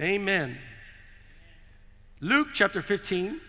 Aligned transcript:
Amen. 0.00 0.58
Luke 2.20 2.48
chapter 2.54 2.82
15. 2.82 3.40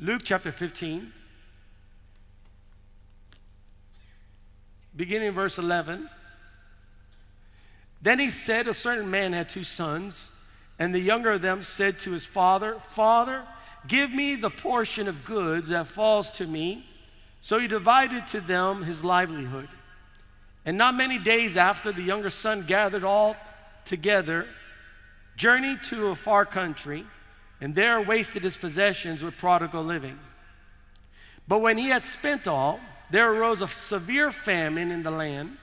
Luke 0.00 0.22
chapter 0.24 0.50
15. 0.50 1.12
Beginning 4.96 5.28
in 5.28 5.34
verse 5.34 5.58
11. 5.58 6.08
Then 8.02 8.18
he 8.18 8.30
said, 8.30 8.66
A 8.66 8.74
certain 8.74 9.08
man 9.08 9.32
had 9.32 9.48
two 9.48 9.62
sons, 9.62 10.30
and 10.78 10.92
the 10.92 10.98
younger 10.98 11.32
of 11.32 11.42
them 11.42 11.62
said 11.62 12.00
to 12.00 12.10
his 12.10 12.26
father, 12.26 12.80
Father, 12.90 13.46
give 13.86 14.10
me 14.10 14.34
the 14.34 14.50
portion 14.50 15.06
of 15.06 15.24
goods 15.24 15.68
that 15.68 15.86
falls 15.86 16.32
to 16.32 16.46
me. 16.46 16.86
So 17.40 17.60
he 17.60 17.68
divided 17.68 18.26
to 18.28 18.40
them 18.40 18.82
his 18.82 19.04
livelihood. 19.04 19.68
And 20.64 20.76
not 20.76 20.96
many 20.96 21.18
days 21.18 21.56
after, 21.56 21.92
the 21.92 22.02
younger 22.02 22.30
son 22.30 22.64
gathered 22.66 23.04
all 23.04 23.36
together, 23.84 24.46
journeyed 25.42 25.82
to 25.82 26.06
a 26.06 26.14
far 26.14 26.46
country, 26.46 27.04
and 27.60 27.74
there 27.74 28.00
wasted 28.00 28.44
his 28.44 28.56
possessions 28.56 29.24
with 29.24 29.36
prodigal 29.36 29.82
living. 29.82 30.16
But 31.48 31.58
when 31.58 31.78
he 31.78 31.88
had 31.88 32.04
spent 32.04 32.46
all, 32.46 32.78
there 33.10 33.32
arose 33.32 33.60
a 33.60 33.66
severe 33.66 34.30
famine 34.30 34.92
in 34.92 35.02
the 35.02 35.10
land, 35.10 35.56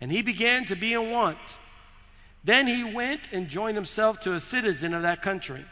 and 0.00 0.12
he 0.12 0.22
began 0.22 0.66
to 0.66 0.76
be 0.76 0.92
in 0.92 1.10
want. 1.10 1.38
Then 2.44 2.68
he 2.68 2.84
went 2.84 3.22
and 3.32 3.48
joined 3.48 3.76
himself 3.76 4.20
to 4.20 4.34
a 4.34 4.40
citizen 4.40 4.94
of 4.94 5.02
that 5.02 5.20
country, 5.20 5.64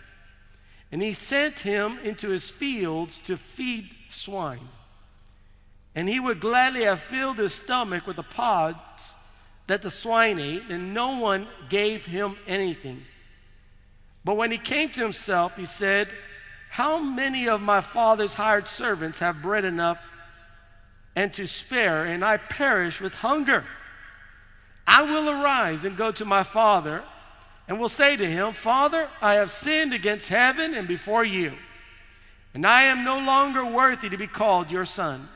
and 0.90 1.00
he 1.00 1.12
sent 1.12 1.60
him 1.60 2.00
into 2.02 2.30
his 2.30 2.50
fields 2.50 3.18
to 3.26 3.36
feed 3.36 3.90
swine. 4.10 4.68
And 5.94 6.08
he 6.08 6.18
would 6.18 6.40
gladly 6.40 6.82
have 6.82 7.00
filled 7.00 7.38
his 7.38 7.54
stomach 7.54 8.08
with 8.08 8.16
the 8.16 8.24
pods 8.24 9.14
that 9.68 9.82
the 9.82 9.90
swine 9.92 10.40
ate, 10.40 10.64
and 10.68 10.92
no 10.92 11.20
one 11.20 11.46
gave 11.68 12.06
him 12.06 12.34
anything. 12.48 13.04
But 14.26 14.36
when 14.36 14.50
he 14.50 14.58
came 14.58 14.90
to 14.90 15.02
himself, 15.02 15.54
he 15.54 15.66
said, 15.66 16.08
How 16.70 16.98
many 16.98 17.48
of 17.48 17.62
my 17.62 17.80
father's 17.80 18.34
hired 18.34 18.66
servants 18.66 19.20
have 19.20 19.40
bread 19.40 19.64
enough 19.64 20.00
and 21.14 21.32
to 21.34 21.46
spare, 21.46 22.04
and 22.04 22.24
I 22.24 22.36
perish 22.36 23.00
with 23.00 23.14
hunger? 23.14 23.64
I 24.84 25.02
will 25.02 25.30
arise 25.30 25.84
and 25.84 25.96
go 25.96 26.10
to 26.10 26.24
my 26.24 26.42
father, 26.42 27.04
and 27.68 27.78
will 27.78 27.88
say 27.88 28.16
to 28.16 28.26
him, 28.26 28.52
Father, 28.52 29.08
I 29.22 29.34
have 29.34 29.52
sinned 29.52 29.94
against 29.94 30.26
heaven 30.26 30.74
and 30.74 30.88
before 30.88 31.24
you, 31.24 31.52
and 32.52 32.66
I 32.66 32.82
am 32.82 33.04
no 33.04 33.20
longer 33.20 33.64
worthy 33.64 34.08
to 34.08 34.18
be 34.18 34.26
called 34.26 34.72
your 34.72 34.86
son. 34.86 35.28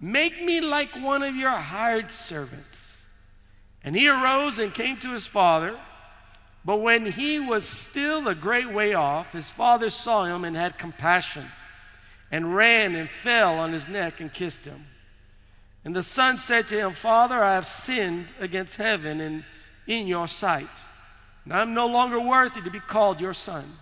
Make 0.00 0.42
me 0.42 0.62
like 0.62 0.96
one 0.96 1.22
of 1.22 1.36
your 1.36 1.50
hired 1.50 2.10
servants. 2.10 3.02
And 3.84 3.94
he 3.94 4.08
arose 4.08 4.58
and 4.58 4.72
came 4.72 4.96
to 5.00 5.12
his 5.12 5.26
father. 5.26 5.78
But 6.64 6.78
when 6.78 7.06
he 7.06 7.38
was 7.38 7.66
still 7.66 8.28
a 8.28 8.34
great 8.34 8.72
way 8.72 8.94
off, 8.94 9.32
his 9.32 9.48
father 9.48 9.90
saw 9.90 10.24
him 10.24 10.44
and 10.44 10.56
had 10.56 10.78
compassion, 10.78 11.46
and 12.30 12.54
ran 12.54 12.94
and 12.94 13.08
fell 13.08 13.58
on 13.58 13.72
his 13.72 13.88
neck 13.88 14.20
and 14.20 14.32
kissed 14.32 14.64
him. 14.64 14.86
And 15.84 15.96
the 15.96 16.02
son 16.02 16.38
said 16.38 16.68
to 16.68 16.78
him, 16.78 16.92
Father, 16.92 17.42
I 17.42 17.54
have 17.54 17.66
sinned 17.66 18.32
against 18.38 18.76
heaven 18.76 19.20
and 19.20 19.44
in 19.86 20.06
your 20.06 20.28
sight, 20.28 20.68
and 21.44 21.52
I 21.54 21.62
am 21.62 21.72
no 21.72 21.86
longer 21.86 22.20
worthy 22.20 22.60
to 22.60 22.70
be 22.70 22.80
called 22.80 23.20
your 23.20 23.32
son. 23.32 23.78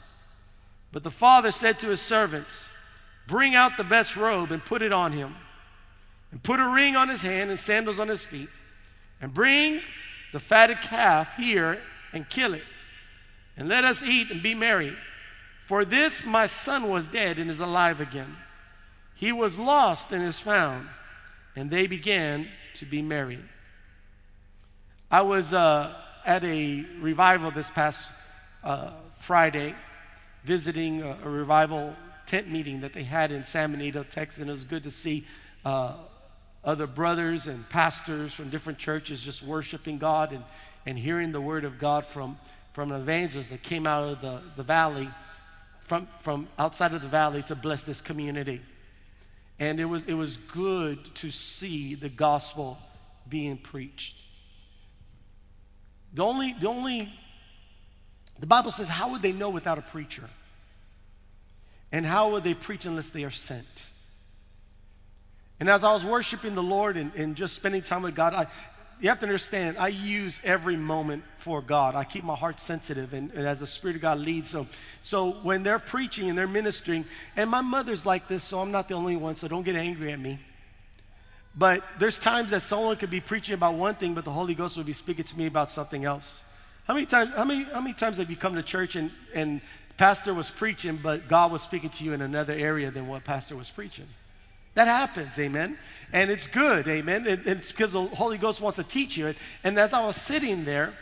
But 0.93 1.03
the 1.03 1.11
father 1.11 1.51
said 1.51 1.79
to 1.81 1.89
his 1.89 2.01
servants, 2.01 2.69
Bring 3.27 3.57
out 3.57 3.77
the 3.77 3.85
best 3.85 4.15
robe 4.15 4.53
and 4.53 4.65
put 4.65 4.83
it 4.83 4.93
on 4.93 5.13
him 5.13 5.35
and 6.31 6.43
put 6.43 6.61
a 6.61 6.69
ring 6.69 6.97
on 6.97 7.09
his 7.09 7.23
hand 7.23 7.51
and 7.51 7.59
sandals 7.59 7.99
on 7.99 8.09
his 8.09 8.25
feet, 8.25 8.49
and 9.21 9.33
bring 9.33 9.81
the 10.33 10.41
fatted 10.41 10.81
calf 10.81 11.35
here 11.37 11.81
and 12.17 12.29
kill 12.29 12.55
it, 12.55 12.65
and 13.57 13.69
let 13.69 13.85
us 13.85 14.03
eat 14.03 14.31
and 14.31 14.43
be 14.43 14.55
merry. 14.55 14.97
For 15.67 15.85
this 15.85 16.25
my 16.25 16.47
son 16.47 16.89
was 16.89 17.07
dead 17.09 17.39
and 17.39 17.51
is 17.51 17.61
alive 17.61 18.01
again. 18.01 18.37
He 19.15 19.33
was 19.33 19.59
lost 19.59 20.13
and 20.13 20.23
is 20.23 20.41
found. 20.41 20.89
And 21.55 21.71
they 21.71 21.87
began 21.87 22.49
to 22.75 22.85
be 22.85 23.01
merry. 23.01 23.41
I 25.11 25.23
was 25.23 25.53
uh, 25.53 25.95
at 26.25 26.45
a 26.45 26.85
revival 27.01 27.51
this 27.51 27.71
past 27.71 28.09
uh, 28.63 28.91
Friday, 29.21 29.75
visiting 30.45 31.03
a, 31.03 31.17
a, 31.25 31.29
revival 31.29 31.95
tent 32.27 32.51
meeting 32.51 32.81
that 32.81 32.93
they 32.93 33.05
had 33.05 33.33
in 33.33 33.43
San 33.43 33.71
Benito, 33.71 34.03
Texas, 34.03 34.41
and 34.41 34.51
it 34.51 34.53
was 34.53 34.65
good 34.65 34.83
to 34.85 34.91
see. 34.91 35.27
Uh, 35.65 35.95
other 36.65 36.89
brothers 36.89 37.47
and 37.47 37.69
pastors 37.69 38.33
from 38.33 38.51
different 38.51 38.77
churches 38.77 39.21
just 39.21 39.41
worshiping 39.41 39.99
God 39.99 40.33
and, 40.33 40.43
and 40.87 40.97
hearing 40.97 41.33
the 41.33 41.41
word 41.41 41.65
of 41.65 41.79
God 41.79 42.07
from, 42.07 42.39
from 42.73 42.93
an 42.93 43.03
evangelist 43.03 43.51
that 43.51 43.63
came 43.63 43.87
out 43.87 44.05
of 44.05 44.21
the, 44.21 44.41
the 44.57 44.63
valley, 44.63 45.11
from, 45.81 46.09
from 46.23 46.49
outside 46.59 46.95
of 46.95 47.03
the 47.03 47.09
valley 47.09 47.43
to 47.43 47.55
bless 47.55 47.83
this 47.83 48.01
community. 48.01 48.63
And 49.59 49.81
it 49.81 49.87
was, 49.87 50.05
it 50.07 50.15
was 50.15 50.37
good 50.37 51.15
to 51.17 51.31
see 51.31 51.95
the 51.95 52.09
gospel 52.09 52.79
being 53.29 53.59
preached. 53.59 54.15
The 56.15 56.23
only, 56.23 56.55
the 56.61 56.69
only, 56.69 57.13
the 58.39 58.47
Bible 58.47 58.71
says, 58.71 58.87
how 58.87 59.11
would 59.11 59.23
they 59.23 59.33
know 59.33 59.51
without 59.51 59.79
a 59.79 59.83
preacher? 59.83 60.31
And 61.91 62.07
how 62.07 62.31
would 62.31 62.45
they 62.45 62.55
preach 62.55 62.85
unless 62.85 63.09
they 63.09 63.25
are 63.25 63.31
sent? 63.31 63.67
And 65.59 65.69
as 65.71 65.83
I 65.83 65.93
was 65.93 66.05
worshiping 66.05 66.55
the 66.55 66.63
Lord 66.63 66.97
and, 66.97 67.13
and 67.15 67.35
just 67.35 67.55
spending 67.55 67.83
time 67.83 68.03
with 68.03 68.15
God, 68.15 68.35
I, 68.35 68.47
you 69.01 69.09
have 69.11 69.19
to 69.21 69.27
understand, 69.27 69.77
I 69.79 69.89
use 69.89 70.41
every 70.43 70.77
moment 70.77 71.23
for 71.39 71.61
God. 71.61 71.95
I 71.95 72.05
keep 72.05 72.25
my 72.25 72.35
heart 72.35 72.61
sensitive 72.61 73.13
and, 73.13 73.31
and, 73.33 73.47
as 73.47 73.59
the 73.59 73.67
Spirit 73.67 73.97
of 73.97 74.03
God 74.03 74.19
leads. 74.19 74.49
So, 74.49 74.67
so 75.03 75.33
when 75.43 75.63
they're 75.63 75.79
preaching 75.79 76.29
and 76.31 76.39
they're 76.39 76.47
ministering, 76.47 77.05
and 77.37 77.51
my 77.51 77.61
mother's 77.61 78.07
like 78.07 78.27
this, 78.27 78.43
so 78.43 78.61
I'm 78.61 78.71
not 78.71 78.89
the 78.89 78.95
only 78.95 79.17
one, 79.17 79.37
so 79.37 79.49
don't 79.49 79.65
get 79.65 79.77
angry 79.77 80.13
at 80.13 80.19
me. 80.19 80.39
But 81.55 81.85
there's 81.99 82.19
times 82.19 82.51
that 82.51 82.63
someone 82.63 82.97
could 82.97 83.11
be 83.11 83.21
preaching 83.21 83.55
about 83.55 83.75
one 83.75 83.95
thing, 83.95 84.15
but 84.15 84.25
the 84.25 84.33
Holy 84.33 84.55
Ghost 84.55 84.77
would 84.77 84.87
be 84.87 84.93
speaking 84.93 85.25
to 85.25 85.37
me 85.37 85.47
about 85.47 85.71
something 85.71 86.05
else. 86.05 86.41
How 86.87 86.95
many 86.95 87.07
times, 87.07 87.33
how 87.35 87.45
many, 87.45 87.65
how 87.65 87.81
many 87.81 87.95
times 87.95 88.19
have 88.19 88.31
you 88.31 88.37
come 88.37 88.55
to 88.55 88.63
church 88.63 88.97
and, 88.97 89.11
and 89.35 89.61
pastor 89.97 90.33
was 90.33 90.51
preaching, 90.51 90.99
but 91.03 91.29
God 91.29 91.53
was 91.53 91.63
speaking 91.63 91.91
to 91.91 92.05
you 92.05 92.13
in 92.13 92.23
another 92.23 92.53
area 92.53 92.91
than 92.91 93.09
what 93.09 93.25
pastor 93.25 93.57
was 93.57 93.71
preaching? 93.71 94.07
That 94.77 94.89
happens, 94.89 95.39
amen. 95.39 95.79
And 96.13 96.31
it's 96.31 96.47
good, 96.47 96.87
amen. 96.87 97.27
And 97.27 97.47
it's 97.47 97.73
because 97.73 97.93
the 97.93 98.03
Holy 98.03 98.37
Ghost 98.37 98.61
wants 98.61 98.77
to 98.77 98.85
teach 98.85 99.17
you 99.17 99.27
it. 99.27 99.37
And 99.65 99.79
as 99.79 99.95
I 99.95 100.05
was 100.05 100.17
sitting 100.17 100.67
there, 100.67 100.93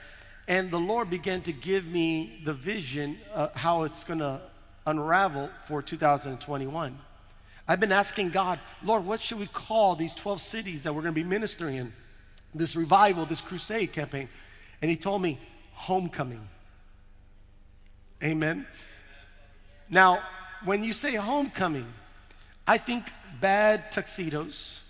and 0.46 0.70
the 0.70 0.78
Lord 0.78 1.10
began 1.10 1.42
to 1.42 1.52
give 1.52 1.84
me 1.84 2.40
the 2.44 2.52
vision 2.52 3.18
of 3.34 3.52
how 3.56 3.82
it's 3.82 4.04
going 4.04 4.20
to 4.20 4.40
unravel 4.86 5.50
for 5.66 5.82
2021. 5.82 6.96
I've 7.66 7.80
been 7.80 7.90
asking 7.90 8.30
God, 8.30 8.60
Lord, 8.84 9.04
what 9.04 9.20
should 9.20 9.40
we 9.40 9.48
call 9.48 9.96
these 9.96 10.14
12 10.14 10.40
cities 10.40 10.82
that 10.84 10.94
we're 10.94 11.02
going 11.02 11.14
to 11.14 11.20
be 11.20 11.28
ministering 11.28 11.74
in? 11.74 11.92
This 12.54 12.76
revival, 12.76 13.26
this 13.26 13.40
crusade 13.40 13.92
campaign. 13.92 14.28
And 14.82 14.88
He 14.88 14.96
told 14.96 15.20
me, 15.20 15.40
homecoming. 15.72 16.48
Amen. 18.22 18.68
Now, 19.90 20.22
when 20.64 20.84
you 20.84 20.92
say 20.92 21.16
homecoming, 21.16 21.92
I 22.68 22.78
think 22.78 23.10
bad 23.40 23.92
tuxedos, 23.92 24.80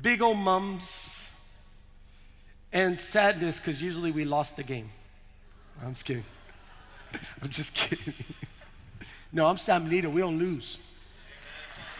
big 0.00 0.22
old 0.22 0.38
mums, 0.38 1.22
and 2.72 3.00
sadness 3.00 3.58
because 3.58 3.80
usually 3.80 4.10
we 4.10 4.24
lost 4.24 4.56
the 4.56 4.62
game. 4.62 4.90
I'm 5.82 5.94
just 5.94 6.04
kidding. 6.04 6.24
I'm 7.42 7.50
just 7.50 7.74
kidding. 7.74 8.14
no, 9.32 9.46
I'm 9.46 9.58
San 9.58 9.84
Benito. 9.84 10.08
We 10.10 10.20
don't 10.20 10.38
lose. 10.38 10.78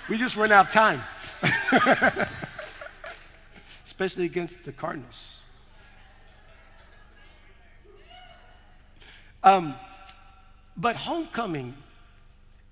We 0.09 0.19
just 0.19 0.37
run 0.37 0.53
out 0.53 0.67
of 0.67 0.73
time. 0.73 1.03
Especially 3.85 4.25
against 4.25 4.65
the 4.65 4.73
Cardinals. 4.73 5.29
Um, 9.43 9.75
but 10.77 10.97
homecoming 10.97 11.75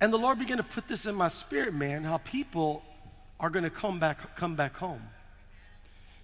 and 0.00 0.12
the 0.12 0.19
Lord 0.19 0.39
began 0.39 0.59
to 0.59 0.62
put 0.62 0.89
this 0.89 1.06
in 1.06 1.15
my 1.15 1.29
spirit, 1.29 1.75
man, 1.75 2.05
how 2.05 2.19
people 2.19 2.83
are 3.41 3.50
going 3.50 3.65
to 3.65 3.71
come 3.71 3.99
back, 3.99 4.37
come 4.37 4.55
back 4.55 4.77
home. 4.77 5.03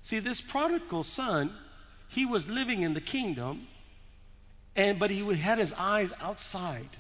See, 0.03 0.19
this 0.19 0.41
prodigal 0.41 1.03
son, 1.03 1.53
he 2.09 2.27
was 2.27 2.49
living 2.49 2.83
in 2.83 2.95
the 2.95 3.01
kingdom, 3.01 3.67
and 4.77 4.99
but 4.99 5.11
he 5.11 5.21
had 5.35 5.59
his 5.59 5.73
eyes 5.73 6.13
outside. 6.21 6.97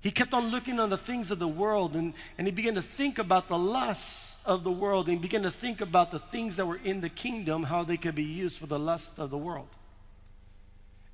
He 0.00 0.10
kept 0.10 0.34
on 0.34 0.48
looking 0.48 0.78
on 0.78 0.90
the 0.90 0.98
things 0.98 1.30
of 1.30 1.38
the 1.38 1.48
world, 1.48 1.96
and, 1.96 2.12
and 2.36 2.46
he 2.46 2.52
began 2.52 2.74
to 2.74 2.82
think 2.82 3.18
about 3.18 3.48
the 3.48 3.58
lusts 3.58 4.36
of 4.44 4.62
the 4.62 4.70
world, 4.70 5.08
and 5.08 5.16
he 5.16 5.22
began 5.22 5.42
to 5.42 5.50
think 5.50 5.80
about 5.80 6.10
the 6.10 6.18
things 6.18 6.56
that 6.56 6.66
were 6.66 6.76
in 6.76 7.00
the 7.00 7.08
kingdom, 7.08 7.64
how 7.64 7.82
they 7.82 7.96
could 7.96 8.14
be 8.14 8.22
used 8.22 8.58
for 8.58 8.66
the 8.66 8.78
lust 8.78 9.12
of 9.16 9.30
the 9.30 9.38
world. 9.38 9.68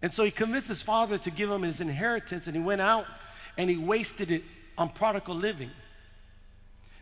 And 0.02 0.12
so 0.12 0.24
he 0.24 0.30
convinced 0.30 0.68
his 0.68 0.82
father 0.82 1.18
to 1.18 1.30
give 1.30 1.50
him 1.50 1.62
his 1.62 1.80
inheritance, 1.80 2.46
and 2.46 2.56
he 2.56 2.62
went 2.62 2.80
out 2.80 3.06
and 3.56 3.68
he 3.68 3.76
wasted 3.76 4.30
it 4.30 4.42
on 4.78 4.90
prodigal 4.90 5.34
living. 5.34 5.70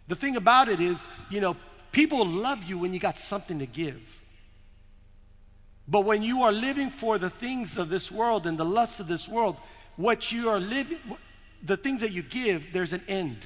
The 0.09 0.17
thing 0.17 0.37
about 0.37 0.69
it 0.69 0.81
is, 0.81 1.07
you 1.31 1.41
know, 1.41 1.57
people 1.93 2.27
love 2.27 2.65
you 2.65 2.79
when 2.79 2.95
you 2.95 3.01
got 3.01 3.19
something 3.19 3.59
to 3.59 3.67
give. 3.67 4.01
But 5.87 6.05
when 6.05 6.23
you 6.23 6.43
are 6.43 6.53
living 6.53 6.91
for 6.91 7.19
the 7.19 7.31
things 7.31 7.79
of 7.79 7.89
this 7.89 8.11
world 8.11 8.47
and 8.47 8.59
the 8.59 8.65
lusts 8.65 9.01
of 9.01 9.09
this 9.09 9.27
world, 9.27 9.57
what 9.97 10.31
you 10.31 10.49
are 10.51 10.61
living, 10.61 10.99
the 11.63 11.77
things 11.77 12.01
that 12.03 12.13
you 12.13 12.23
give, 12.23 12.73
there's 12.73 12.93
an 12.93 13.03
end. 13.09 13.39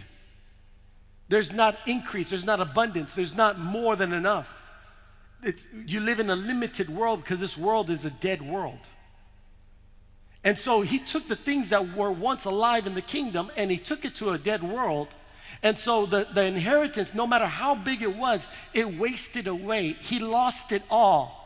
There's 1.29 1.53
not 1.53 1.79
increase, 1.87 2.31
there's 2.31 2.45
not 2.45 2.61
abundance, 2.61 3.15
there's 3.15 3.35
not 3.35 3.59
more 3.59 3.97
than 3.97 4.13
enough. 4.13 4.49
It's, 5.43 5.67
you 5.87 6.01
live 6.01 6.21
in 6.21 6.31
a 6.31 6.37
limited 6.37 6.91
world 6.91 7.23
because 7.23 7.41
this 7.41 7.57
world 7.57 7.91
is 7.91 8.05
a 8.05 8.11
dead 8.11 8.43
world. 8.43 8.79
And 10.45 10.59
so 10.59 10.81
he 10.81 10.99
took 10.99 11.29
the 11.29 11.37
things 11.37 11.69
that 11.69 11.97
were 11.97 12.11
once 12.11 12.45
alive 12.45 12.87
in 12.87 12.95
the 12.95 13.03
kingdom 13.03 13.51
and 13.57 13.71
he 13.71 13.79
took 13.79 14.05
it 14.05 14.17
to 14.17 14.31
a 14.31 14.39
dead 14.39 14.63
world. 14.63 15.09
And 15.63 15.79
so 15.79 16.07
the, 16.07 16.27
the 16.35 16.43
inheritance, 16.43 17.15
no 17.15 17.27
matter 17.27 17.47
how 17.47 17.77
big 17.77 18.03
it 18.03 18.17
was, 18.17 18.49
it 18.75 18.99
wasted 18.99 19.47
away. 19.47 19.97
He 20.01 20.19
lost 20.19 20.73
it 20.73 20.83
all. 20.91 21.39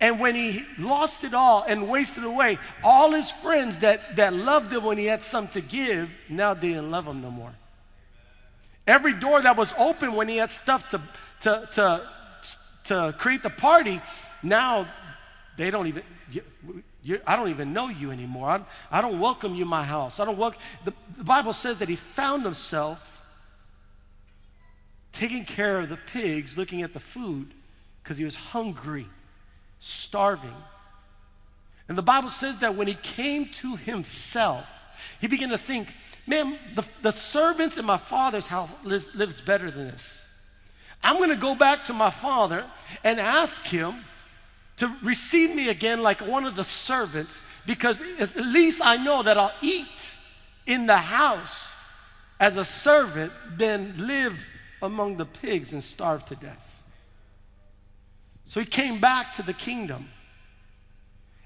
And 0.00 0.18
when 0.18 0.34
he 0.34 0.64
lost 0.78 1.24
it 1.24 1.34
all 1.34 1.62
and 1.62 1.88
wasted 1.88 2.24
away, 2.24 2.58
all 2.82 3.12
his 3.12 3.30
friends 3.30 3.78
that, 3.78 4.16
that 4.16 4.32
loved 4.32 4.72
him 4.72 4.82
when 4.82 4.98
he 4.98 5.04
had 5.04 5.22
something 5.22 5.62
to 5.62 5.68
give, 5.68 6.08
now 6.28 6.54
they 6.54 6.68
didn't 6.68 6.90
love 6.90 7.06
him 7.06 7.20
no 7.20 7.30
more. 7.30 7.52
Every 8.86 9.12
door 9.12 9.42
that 9.42 9.56
was 9.56 9.74
open 9.78 10.14
when 10.14 10.26
he 10.28 10.38
had 10.38 10.50
stuff 10.50 10.88
to, 10.88 11.02
to, 11.42 11.68
to, 11.72 12.10
to 12.84 13.14
create 13.18 13.42
the 13.42 13.50
party, 13.50 14.00
now 14.42 14.88
they 15.56 15.70
don't 15.70 15.86
even, 15.86 16.02
you, 17.02 17.20
I 17.26 17.36
don't 17.36 17.48
even 17.48 17.72
know 17.72 17.88
you 17.88 18.10
anymore. 18.10 18.48
I, 18.48 18.60
I 18.90 19.00
don't 19.00 19.20
welcome 19.20 19.54
you 19.54 19.62
in 19.62 19.68
my 19.68 19.84
house. 19.84 20.20
I 20.20 20.24
don't 20.24 20.38
welcome. 20.38 20.60
The, 20.84 20.92
the 21.16 21.24
Bible 21.24 21.52
says 21.52 21.78
that 21.78 21.88
he 21.88 21.96
found 21.96 22.44
himself 22.44 22.98
taking 25.12 25.44
care 25.44 25.80
of 25.80 25.88
the 25.88 25.98
pigs, 26.12 26.56
looking 26.56 26.82
at 26.82 26.92
the 26.92 27.00
food, 27.00 27.54
because 28.02 28.18
he 28.18 28.24
was 28.24 28.36
hungry, 28.36 29.08
starving. 29.80 30.54
And 31.88 31.98
the 31.98 32.02
Bible 32.02 32.30
says 32.30 32.58
that 32.58 32.76
when 32.76 32.86
he 32.86 32.94
came 32.94 33.46
to 33.46 33.76
himself, 33.76 34.66
he 35.20 35.26
began 35.26 35.48
to 35.48 35.58
think, 35.58 35.92
man, 36.26 36.58
the, 36.76 36.84
the 37.02 37.10
servants 37.10 37.76
in 37.78 37.84
my 37.84 37.96
father's 37.96 38.46
house 38.46 38.70
lives, 38.84 39.08
lives 39.14 39.40
better 39.40 39.70
than 39.70 39.88
this. 39.88 40.20
I'm 41.02 41.16
going 41.16 41.30
to 41.30 41.36
go 41.36 41.54
back 41.54 41.86
to 41.86 41.92
my 41.92 42.10
father 42.10 42.66
and 43.02 43.18
ask 43.18 43.66
him 43.66 44.04
to 44.80 44.96
receive 45.02 45.54
me 45.54 45.68
again 45.68 46.02
like 46.02 46.22
one 46.22 46.46
of 46.46 46.56
the 46.56 46.64
servants 46.64 47.42
because 47.66 48.02
at 48.18 48.34
least 48.34 48.80
I 48.82 48.96
know 48.96 49.22
that 49.22 49.36
I'll 49.36 49.52
eat 49.60 50.16
in 50.66 50.86
the 50.86 50.96
house 50.96 51.72
as 52.40 52.56
a 52.56 52.64
servant 52.64 53.30
than 53.58 53.94
live 53.98 54.42
among 54.80 55.18
the 55.18 55.26
pigs 55.26 55.74
and 55.74 55.84
starve 55.84 56.24
to 56.24 56.34
death. 56.34 56.66
So 58.46 58.58
he 58.58 58.64
came 58.64 59.02
back 59.02 59.34
to 59.34 59.42
the 59.42 59.52
kingdom. 59.52 60.08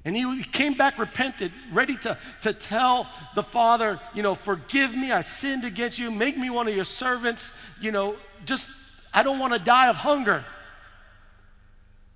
And 0.05 0.15
he 0.15 0.45
came 0.45 0.75
back 0.75 0.97
repented, 0.97 1.51
ready 1.73 1.97
to, 1.99 2.17
to 2.43 2.53
tell 2.53 3.09
the 3.35 3.43
father, 3.43 4.01
you 4.15 4.23
know, 4.23 4.37
forgive 4.37 4.95
me, 4.95 5.11
I 5.11 5.23
sinned 5.23 5.65
against 5.65 5.99
you, 5.99 6.13
make 6.13 6.39
me 6.39 6.51
one 6.51 6.69
of 6.69 6.75
your 6.77 6.85
servants, 6.85 7.51
you 7.81 7.91
know, 7.91 8.15
just, 8.45 8.71
I 9.13 9.25
don't 9.25 9.41
want 9.41 9.55
to 9.55 9.59
die 9.59 9.89
of 9.89 9.97
hunger. 9.97 10.45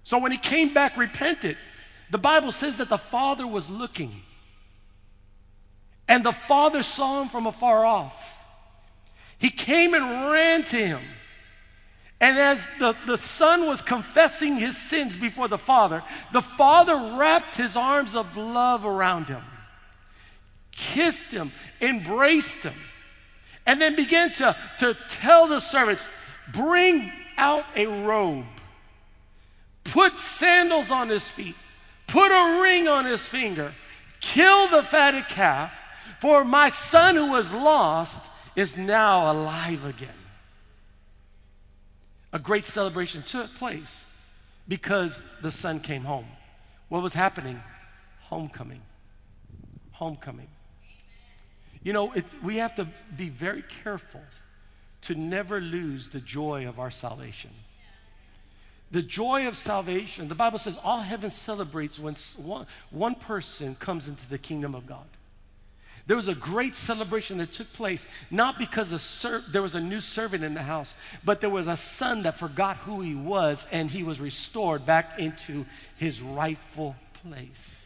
So 0.08 0.16
when 0.16 0.32
he 0.32 0.38
came 0.38 0.72
back 0.72 0.96
repented, 0.96 1.58
the 2.10 2.16
Bible 2.16 2.50
says 2.50 2.78
that 2.78 2.88
the 2.88 2.96
father 2.96 3.46
was 3.46 3.68
looking. 3.68 4.22
And 6.08 6.24
the 6.24 6.32
father 6.32 6.82
saw 6.82 7.20
him 7.20 7.28
from 7.28 7.46
afar 7.46 7.84
off. 7.84 8.14
He 9.36 9.50
came 9.50 9.92
and 9.92 10.30
ran 10.30 10.64
to 10.64 10.76
him. 10.78 11.02
And 12.22 12.38
as 12.38 12.66
the, 12.78 12.96
the 13.06 13.18
son 13.18 13.66
was 13.66 13.82
confessing 13.82 14.56
his 14.56 14.78
sins 14.78 15.14
before 15.14 15.46
the 15.46 15.58
father, 15.58 16.02
the 16.32 16.40
father 16.40 16.96
wrapped 17.18 17.56
his 17.56 17.76
arms 17.76 18.14
of 18.14 18.34
love 18.34 18.86
around 18.86 19.26
him, 19.26 19.44
kissed 20.72 21.26
him, 21.26 21.52
embraced 21.82 22.62
him, 22.62 22.76
and 23.66 23.78
then 23.78 23.94
began 23.94 24.32
to, 24.32 24.56
to 24.78 24.96
tell 25.10 25.46
the 25.46 25.60
servants, 25.60 26.08
Bring 26.50 27.12
out 27.36 27.66
a 27.76 27.84
robe 27.84 28.46
put 29.90 30.18
sandals 30.18 30.90
on 30.90 31.08
his 31.08 31.28
feet, 31.28 31.56
put 32.06 32.30
a 32.30 32.60
ring 32.60 32.88
on 32.88 33.04
his 33.04 33.26
finger, 33.26 33.74
kill 34.20 34.68
the 34.68 34.82
fatted 34.82 35.28
calf, 35.28 35.72
for 36.20 36.44
my 36.44 36.70
son 36.70 37.16
who 37.16 37.30
was 37.30 37.52
lost 37.52 38.20
is 38.56 38.76
now 38.76 39.30
alive 39.30 39.84
again. 39.84 40.08
A 42.32 42.38
great 42.38 42.66
celebration 42.66 43.22
took 43.22 43.54
place 43.54 44.02
because 44.66 45.22
the 45.42 45.50
son 45.50 45.80
came 45.80 46.04
home. 46.04 46.26
What 46.88 47.02
was 47.02 47.14
happening? 47.14 47.62
Homecoming. 48.24 48.82
Homecoming. 49.92 50.48
You 51.82 51.92
know, 51.92 52.12
we 52.42 52.56
have 52.56 52.74
to 52.76 52.88
be 53.16 53.28
very 53.28 53.64
careful 53.82 54.22
to 55.02 55.14
never 55.14 55.60
lose 55.60 56.08
the 56.08 56.20
joy 56.20 56.66
of 56.66 56.78
our 56.78 56.90
salvation. 56.90 57.50
The 58.90 59.02
joy 59.02 59.46
of 59.46 59.56
salvation, 59.56 60.28
the 60.28 60.34
Bible 60.34 60.58
says 60.58 60.78
all 60.82 61.00
heaven 61.00 61.30
celebrates 61.30 61.98
when 61.98 62.14
one, 62.36 62.66
one 62.90 63.14
person 63.14 63.74
comes 63.74 64.08
into 64.08 64.26
the 64.28 64.38
kingdom 64.38 64.74
of 64.74 64.86
God. 64.86 65.06
There 66.06 66.16
was 66.16 66.28
a 66.28 66.34
great 66.34 66.74
celebration 66.74 67.36
that 67.36 67.52
took 67.52 67.70
place, 67.74 68.06
not 68.30 68.58
because 68.58 68.98
ser- 69.02 69.44
there 69.52 69.60
was 69.60 69.74
a 69.74 69.80
new 69.80 70.00
servant 70.00 70.42
in 70.42 70.54
the 70.54 70.62
house, 70.62 70.94
but 71.22 71.42
there 71.42 71.50
was 71.50 71.68
a 71.68 71.76
son 71.76 72.22
that 72.22 72.38
forgot 72.38 72.78
who 72.78 73.02
he 73.02 73.14
was 73.14 73.66
and 73.70 73.90
he 73.90 74.02
was 74.02 74.18
restored 74.18 74.86
back 74.86 75.18
into 75.18 75.66
his 75.96 76.22
rightful 76.22 76.96
place. 77.22 77.84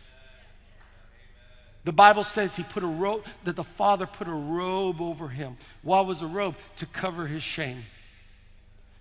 The 1.85 1.93
Bible 1.93 2.23
says 2.23 2.55
he 2.55 2.63
put 2.63 2.85
a 2.85 2.87
robe, 2.87 3.25
that 3.43 3.57
the 3.57 3.65
father 3.65 4.07
put 4.07 4.29
a 4.29 4.33
robe 4.33 5.01
over 5.01 5.29
him. 5.29 5.57
Why 5.83 6.01
was 6.01 6.23
a 6.23 6.29
robe? 6.29 6.55
To 6.77 6.87
cover 6.87 7.27
his 7.27 7.43
shame. 7.43 7.83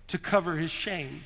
To 0.08 0.18
cover 0.18 0.56
his 0.56 0.72
shame. 0.72 1.22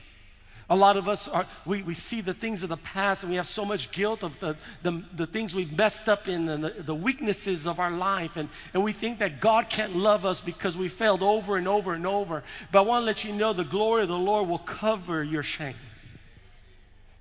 A 0.68 0.74
lot 0.74 0.96
of 0.96 1.08
us 1.08 1.28
are, 1.28 1.46
we, 1.64 1.82
we 1.82 1.94
see 1.94 2.20
the 2.20 2.34
things 2.34 2.64
of 2.64 2.68
the 2.68 2.76
past 2.76 3.22
and 3.22 3.30
we 3.30 3.36
have 3.36 3.46
so 3.46 3.64
much 3.64 3.92
guilt 3.92 4.24
of 4.24 4.38
the, 4.40 4.56
the, 4.82 5.04
the 5.14 5.26
things 5.26 5.54
we've 5.54 5.72
messed 5.72 6.08
up 6.08 6.26
in 6.26 6.48
and 6.48 6.64
the, 6.64 6.70
the 6.70 6.94
weaknesses 6.94 7.68
of 7.68 7.78
our 7.78 7.92
life. 7.92 8.32
And, 8.34 8.48
and 8.74 8.82
we 8.82 8.92
think 8.92 9.20
that 9.20 9.40
God 9.40 9.70
can't 9.70 9.94
love 9.94 10.24
us 10.24 10.40
because 10.40 10.76
we 10.76 10.88
failed 10.88 11.22
over 11.22 11.56
and 11.56 11.68
over 11.68 11.94
and 11.94 12.04
over. 12.04 12.42
But 12.72 12.80
I 12.80 12.82
want 12.82 13.02
to 13.02 13.06
let 13.06 13.22
you 13.22 13.32
know 13.32 13.52
the 13.52 13.62
glory 13.62 14.02
of 14.02 14.08
the 14.08 14.16
Lord 14.16 14.48
will 14.48 14.58
cover 14.58 15.22
your 15.22 15.44
shame. 15.44 15.76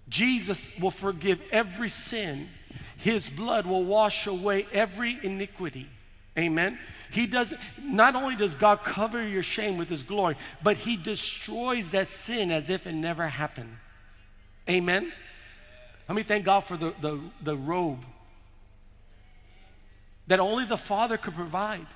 Jesus 0.09 0.67
will 0.79 0.91
forgive 0.91 1.39
every 1.51 1.89
sin, 1.89 2.49
His 2.97 3.29
blood 3.29 3.65
will 3.67 3.83
wash 3.83 4.25
away 4.25 4.67
every 4.71 5.19
iniquity. 5.21 5.87
Amen. 6.37 6.79
He 7.15 7.27
does 7.27 7.53
not 7.81 8.13
only 8.13 8.35
does 8.35 8.55
God 8.55 8.83
cover 8.83 9.25
your 9.25 9.41
shame 9.41 9.77
with 9.77 9.87
his 9.87 10.03
glory, 10.03 10.35
but 10.61 10.75
he 10.75 10.97
destroys 10.97 11.91
that 11.91 12.09
sin 12.09 12.51
as 12.51 12.69
if 12.69 12.85
it 12.85 12.91
never 12.91 13.25
happened. 13.29 13.77
Amen. 14.69 15.13
Let 16.09 16.15
me 16.15 16.23
thank 16.23 16.43
God 16.43 16.65
for 16.65 16.75
the, 16.75 16.93
the, 16.99 17.21
the 17.41 17.55
robe 17.55 18.03
that 20.27 20.41
only 20.41 20.65
the 20.65 20.77
Father 20.77 21.15
could 21.15 21.35
provide. 21.35 21.87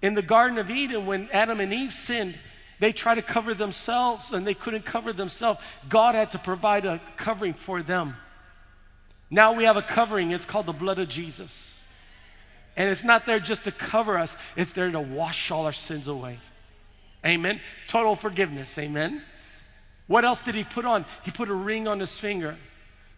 In 0.00 0.14
the 0.14 0.22
Garden 0.22 0.56
of 0.56 0.70
Eden, 0.70 1.04
when 1.04 1.28
Adam 1.30 1.60
and 1.60 1.74
Eve 1.74 1.92
sinned, 1.92 2.38
they 2.80 2.90
tried 2.90 3.16
to 3.16 3.22
cover 3.22 3.52
themselves 3.52 4.32
and 4.32 4.46
they 4.46 4.54
couldn't 4.54 4.86
cover 4.86 5.12
themselves. 5.12 5.60
God 5.90 6.14
had 6.14 6.30
to 6.30 6.38
provide 6.38 6.86
a 6.86 7.02
covering 7.18 7.52
for 7.52 7.82
them. 7.82 8.16
Now 9.28 9.52
we 9.52 9.64
have 9.64 9.76
a 9.76 9.82
covering, 9.82 10.30
it's 10.30 10.46
called 10.46 10.64
the 10.64 10.72
blood 10.72 10.98
of 10.98 11.10
Jesus. 11.10 11.73
And 12.76 12.90
it's 12.90 13.04
not 13.04 13.26
there 13.26 13.38
just 13.38 13.64
to 13.64 13.72
cover 13.72 14.18
us, 14.18 14.36
it's 14.56 14.72
there 14.72 14.90
to 14.90 15.00
wash 15.00 15.50
all 15.50 15.64
our 15.64 15.72
sins 15.72 16.08
away. 16.08 16.38
Amen. 17.24 17.60
Total 17.86 18.16
forgiveness. 18.16 18.76
Amen. 18.78 19.22
What 20.06 20.24
else 20.24 20.42
did 20.42 20.54
he 20.54 20.64
put 20.64 20.84
on? 20.84 21.06
He 21.24 21.30
put 21.30 21.48
a 21.48 21.54
ring 21.54 21.88
on 21.88 22.00
his 22.00 22.16
finger. 22.16 22.56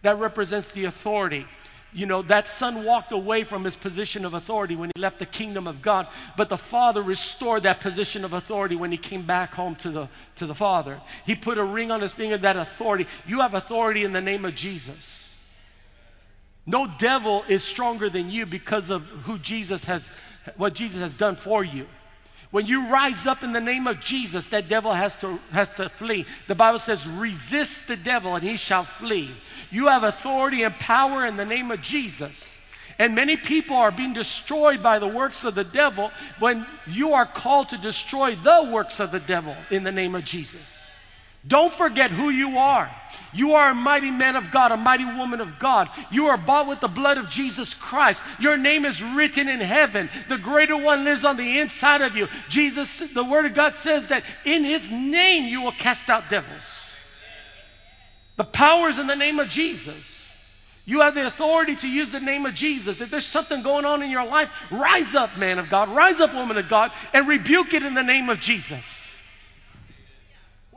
That 0.03 0.19
represents 0.19 0.69
the 0.69 0.85
authority. 0.85 1.47
You 1.93 2.07
know, 2.07 2.21
that 2.23 2.47
son 2.47 2.85
walked 2.85 3.11
away 3.11 3.43
from 3.43 3.65
his 3.65 3.75
position 3.75 4.25
of 4.25 4.35
authority 4.35 4.77
when 4.77 4.91
he 4.95 5.01
left 5.01 5.19
the 5.19 5.27
kingdom 5.27 5.67
of 5.67 5.81
God, 5.81 6.07
but 6.37 6.49
the 6.51 6.59
father 6.59 7.03
restored 7.03 7.63
that 7.63 7.81
position 7.81 8.25
of 8.25 8.35
authority 8.35 8.77
when 8.77 8.93
he 8.93 8.99
came 8.99 9.25
back 9.25 9.55
home 9.55 9.75
to 9.77 9.91
the, 9.91 10.09
to 10.37 10.47
the 10.47 10.55
father. 10.55 11.01
He 11.25 11.35
put 11.35 11.57
a 11.57 11.65
ring 11.65 11.91
on 11.91 12.03
his 12.03 12.13
finger, 12.13 12.37
that 12.39 12.57
authority. 12.57 13.07
You 13.27 13.41
have 13.41 13.55
authority 13.55 14.05
in 14.05 14.13
the 14.13 14.21
name 14.21 14.45
of 14.45 14.55
Jesus. 14.55 15.25
No 16.66 16.87
devil 16.99 17.44
is 17.49 17.62
stronger 17.62 18.11
than 18.11 18.28
you 18.28 18.44
because 18.44 18.90
of 18.90 19.02
who 19.02 19.38
Jesus 19.38 19.85
has, 19.85 20.11
what 20.56 20.75
Jesus 20.75 21.00
has 21.00 21.14
done 21.14 21.37
for 21.37 21.62
you. 21.62 21.87
When 22.50 22.66
you 22.66 22.88
rise 22.88 23.26
up 23.26 23.42
in 23.42 23.52
the 23.52 23.61
name 23.61 23.87
of 23.87 24.00
Jesus, 24.00 24.49
that 24.49 24.68
devil 24.68 24.92
has 24.92 25.14
to, 25.16 25.38
has 25.50 25.75
to 25.75 25.88
flee. 25.88 26.26
The 26.49 26.54
Bible 26.54 26.78
says, 26.78 27.06
resist 27.06 27.87
the 27.87 27.96
devil 27.96 28.35
and 28.35 28.44
he 28.44 28.56
shall 28.56 28.85
flee. 28.85 29.37
You 29.70 29.88
have 29.88 30.04
authority 30.04 30.62
and 30.62 30.75
power 30.76 31.26
in 31.26 31.37
the 31.37 31.44
name 31.44 31.70
of 31.70 31.82
Jesus. 31.82 32.58
And 32.99 33.14
many 33.14 33.37
people 33.37 33.76
are 33.76 33.90
being 33.90 34.14
destroyed 34.14 34.82
by 34.82 34.99
the 34.99 35.06
works 35.06 35.44
of 35.44 35.54
the 35.54 35.64
devil 35.64 36.11
when 36.38 36.66
you 36.87 37.12
are 37.12 37.26
called 37.26 37.68
to 37.70 37.78
destroy 37.78 38.37
the 38.37 38.68
works 38.73 39.00
of 39.00 39.12
the 39.12 39.20
devil 39.20 39.54
in 39.70 39.85
the 39.85 39.92
name 39.92 40.14
of 40.14 40.25
Jesus. 40.25 40.78
Don't 41.47 41.73
forget 41.73 42.11
who 42.11 42.31
you 42.31 42.59
are. 42.59 42.91
You 43.33 43.53
are 43.55 43.71
a 43.71 43.75
mighty 43.75 44.11
man 44.11 44.35
of 44.35 44.50
God, 44.50 44.73
a 44.73 44.76
mighty 44.76 45.05
woman 45.05 45.41
of 45.41 45.59
God. 45.59 45.88
You 46.11 46.26
are 46.26 46.37
bought 46.37 46.67
with 46.67 46.81
the 46.81 46.88
blood 46.88 47.19
of 47.19 47.31
Jesus 47.31 47.73
Christ. 47.73 48.23
Your 48.41 48.57
name 48.57 48.85
is 48.85 49.03
written 49.03 49.49
in 49.49 49.61
heaven. 49.61 50.11
The 50.29 50.38
greater 50.38 50.76
one 50.76 51.05
lives 51.05 51.25
on 51.25 51.37
the 51.37 51.59
inside 51.59 52.03
of 52.03 52.17
you. 52.17 52.29
Jesus, 52.49 52.99
the 52.99 53.23
word 53.23 53.47
of 53.47 53.55
God 53.55 53.75
says 53.75 54.09
that 54.09 54.25
in 54.45 54.65
his 54.65 54.91
name 54.91 55.45
you 55.45 55.61
will 55.61 55.73
cast 55.73 56.11
out 56.11 56.29
devils. 56.29 56.91
The 58.37 58.45
power 58.45 58.88
is 58.88 58.99
in 58.99 59.07
the 59.07 59.15
name 59.15 59.38
of 59.38 59.49
Jesus. 59.49 60.25
You 60.85 61.00
have 61.00 61.15
the 61.15 61.26
authority 61.26 61.76
to 61.76 61.88
use 61.88 62.12
the 62.12 62.21
name 62.21 62.47
of 62.47 62.55
Jesus. 62.55 63.00
If 63.00 63.11
there's 63.11 63.26
something 63.26 63.62
going 63.62 63.85
on 63.85 64.03
in 64.03 64.11
your 64.11 64.26
life, 64.26 64.50
rise 64.71 65.15
up, 65.15 65.37
man 65.37 65.59
of 65.59 65.69
God, 65.69 65.88
rise 65.91 66.21
up, 66.21 66.35
woman 66.35 66.57
of 66.57 66.69
God, 66.69 66.93
and 67.12 67.29
rebuke 67.29 67.75
it 67.75 67.83
in 67.83 67.95
the 67.95 68.03
name 68.03 68.29
of 68.29 68.41
Jesus. 68.41 69.06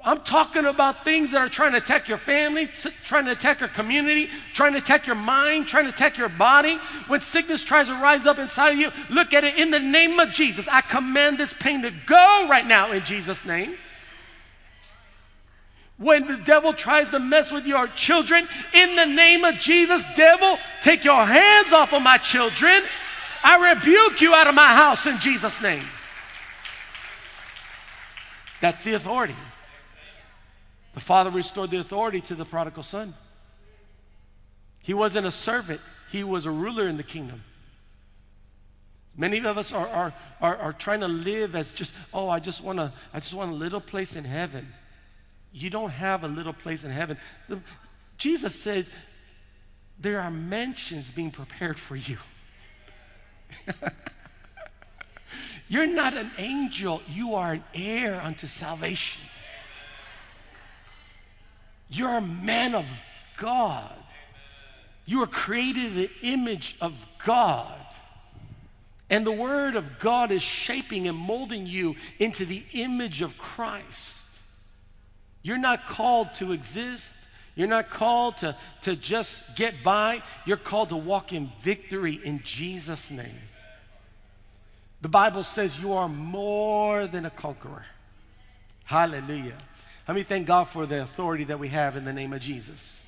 I'm 0.04 0.22
talking 0.22 0.66
about 0.66 1.04
things 1.04 1.32
that 1.32 1.42
are 1.42 1.50
trying 1.50 1.74
to 1.74 1.80
attack 1.80 2.08
your 2.08 2.18
family, 2.18 2.70
trying 3.04 3.26
to 3.26 3.32
attack 3.32 3.60
your 3.60 3.68
community, 3.68 4.30
trying 4.54 4.72
to 4.72 4.80
attack 4.80 5.06
your 5.06 5.16
mind, 5.16 5.68
trying 5.68 5.84
to 5.84 5.90
attack 5.90 6.18
your 6.18 6.30
body. 6.30 6.80
When 7.08 7.20
sickness 7.20 7.64
tries 7.64 7.88
to 7.88 7.94
rise 7.94 8.26
up 8.26 8.40
inside 8.40 8.70
of 8.72 8.78
you, 8.78 8.92
look 9.10 9.34
at 9.34 9.44
it 9.44 9.58
in 9.58 9.72
the 9.72 9.80
name 9.80 10.18
of 10.20 10.32
Jesus. 10.32 10.70
I 10.70 10.82
command 10.82 11.38
this 11.38 11.54
pain 11.54 11.82
to 11.82 11.92
go 11.92 12.48
right 12.50 12.66
now 12.66 12.94
in 12.94 13.04
Jesus' 13.04 13.44
name. 13.44 13.76
When 15.98 16.28
the 16.28 16.38
devil 16.38 16.72
tries 16.72 17.12
to 17.12 17.20
mess 17.20 17.52
with 17.52 17.66
your 17.66 17.88
children, 17.90 18.48
in 18.74 18.96
the 18.96 19.06
name 19.06 19.44
of 19.44 19.56
Jesus, 19.56 20.02
devil, 20.16 20.58
take 20.82 21.04
your 21.04 21.26
hands 21.26 21.74
off 21.74 21.92
of 21.92 22.02
my 22.02 22.18
children. 22.18 22.84
I 23.44 23.74
rebuke 23.74 24.22
you 24.22 24.34
out 24.34 24.48
of 24.48 24.56
my 24.56 24.68
house 24.68 25.06
in 25.06 25.20
Jesus' 25.20 25.60
name. 25.60 25.86
That's 28.62 28.80
the 28.80 28.94
authority. 28.94 29.36
The 31.00 31.06
father 31.06 31.30
restored 31.30 31.72
the 31.72 31.78
authority 31.78 32.20
to 32.20 32.36
the 32.36 32.44
prodigal 32.44 32.84
son. 32.84 33.14
He 34.80 34.94
wasn't 34.94 35.26
a 35.26 35.32
servant, 35.32 35.80
he 36.12 36.26
was 36.26 36.46
a 36.46 36.52
ruler 36.52 36.90
in 36.90 36.98
the 36.98 37.04
kingdom. 37.04 37.42
Many 39.16 39.38
of 39.46 39.58
us 39.58 39.72
are, 39.72 39.88
are, 39.88 40.14
are, 40.42 40.58
are 40.58 40.74
trying 40.74 41.00
to 41.00 41.08
live 41.08 41.56
as 41.56 41.72
just, 41.72 41.94
oh, 42.14 42.28
I 42.28 42.42
just 42.42 42.62
want 42.62 42.80
to, 42.80 42.92
I 43.14 43.22
just 43.22 43.34
want 43.34 43.50
a 43.50 43.56
little 43.56 43.80
place 43.80 44.18
in 44.18 44.26
heaven. 44.26 44.74
You 45.54 45.70
don't 45.70 45.92
have 45.92 46.26
a 46.26 46.28
little 46.28 46.52
place 46.52 46.84
in 46.84 46.92
heaven. 46.92 47.18
The, 47.48 47.62
Jesus 48.18 48.54
said, 48.54 48.86
There 49.98 50.20
are 50.20 50.30
mansions 50.30 51.12
being 51.12 51.32
prepared 51.32 51.80
for 51.80 51.96
you. 51.96 52.18
You're 55.70 55.88
not 55.88 56.14
an 56.18 56.32
angel, 56.38 57.02
you 57.08 57.36
are 57.36 57.54
an 57.54 57.64
heir 57.74 58.20
unto 58.20 58.48
salvation. 58.48 59.22
You're 61.90 62.18
a 62.18 62.22
man 62.22 62.76
of 62.76 62.86
God. 63.38 63.92
You 65.06 65.24
are 65.24 65.28
created 65.28 65.86
in 65.86 65.96
the 65.96 66.12
image 66.22 66.76
of 66.80 66.94
God. 67.26 67.76
And 69.10 69.26
the 69.26 69.32
Word 69.32 69.76
of 69.76 70.00
God 70.00 70.32
is 70.32 70.44
shaping 70.44 71.08
and 71.08 71.18
molding 71.18 71.66
you 71.66 71.96
into 72.20 72.46
the 72.46 72.64
image 72.74 73.22
of 73.22 73.38
Christ. 73.38 74.18
You're 75.42 75.58
not 75.58 75.88
called 75.88 76.34
to 76.36 76.52
exist. 76.52 77.16
You're 77.56 77.68
not 77.68 77.90
called 77.90 78.38
to, 78.38 78.56
to 78.84 78.96
just 78.96 79.42
get 79.56 79.84
by. 79.84 80.22
You're 80.46 80.58
called 80.58 80.90
to 80.90 80.98
walk 80.98 81.34
in 81.34 81.52
victory 81.64 82.20
in 82.24 82.42
Jesus' 82.44 83.10
name. 83.10 83.40
The 85.02 85.10
Bible 85.10 85.44
says 85.44 85.80
you 85.80 85.94
are 85.94 86.10
more 86.10 87.08
than 87.08 87.26
a 87.26 87.30
conqueror. 87.30 87.86
Hallelujah. 88.84 89.58
Let 90.10 90.16
me 90.16 90.24
thank 90.24 90.48
God 90.48 90.64
for 90.64 90.88
the 90.88 91.04
authority 91.04 91.44
that 91.44 91.60
we 91.60 91.68
have 91.68 91.96
in 91.96 92.04
the 92.04 92.12
name 92.12 92.34
of 92.34 92.42
Jesus. 92.42 93.00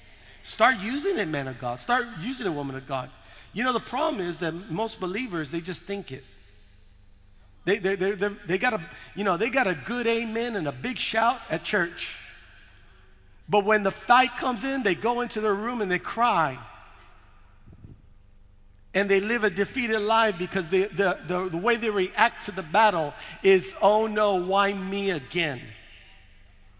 Start 0.43 0.77
using 0.77 1.17
it, 1.17 1.27
man 1.27 1.47
of 1.47 1.57
God. 1.57 1.79
Start 1.79 2.05
using 2.19 2.45
it, 2.45 2.51
woman 2.51 2.75
of 2.75 2.87
God. 2.87 3.09
You 3.53 3.63
know, 3.63 3.73
the 3.73 3.79
problem 3.79 4.21
is 4.21 4.37
that 4.37 4.51
most 4.69 4.99
believers, 4.99 5.49
they 5.49 5.61
just 5.61 5.81
think 5.81 6.11
it. 6.11 6.23
They, 7.65 7.79
they, 7.79 7.95
they, 7.95 8.11
they, 8.11 8.29
they, 8.45 8.57
got 8.59 8.75
a, 8.75 8.81
you 9.15 9.23
know, 9.23 9.35
they 9.35 9.49
got 9.49 9.65
a 9.65 9.73
good 9.73 10.05
amen 10.05 10.55
and 10.55 10.67
a 10.67 10.71
big 10.71 10.99
shout 10.99 11.39
at 11.49 11.63
church. 11.63 12.13
But 13.49 13.65
when 13.65 13.81
the 13.81 13.91
fight 13.91 14.37
comes 14.37 14.63
in, 14.63 14.83
they 14.83 14.93
go 14.93 15.21
into 15.21 15.41
their 15.41 15.55
room 15.55 15.81
and 15.81 15.91
they 15.91 15.97
cry. 15.97 16.59
And 18.93 19.09
they 19.09 19.21
live 19.21 19.43
a 19.43 19.49
defeated 19.49 20.01
life 20.01 20.35
because 20.37 20.69
they, 20.69 20.85
the, 20.85 21.17
the, 21.27 21.49
the 21.49 21.57
way 21.57 21.77
they 21.77 21.89
react 21.89 22.45
to 22.45 22.51
the 22.51 22.61
battle 22.61 23.15
is, 23.41 23.73
oh 23.81 24.05
no, 24.05 24.35
why 24.35 24.71
me 24.71 25.09
again? 25.09 25.61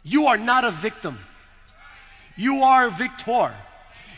You 0.03 0.27
are 0.27 0.37
not 0.37 0.65
a 0.65 0.71
victim. 0.71 1.19
You 2.35 2.63
are 2.63 2.87
a 2.87 2.91
victor. 2.91 3.53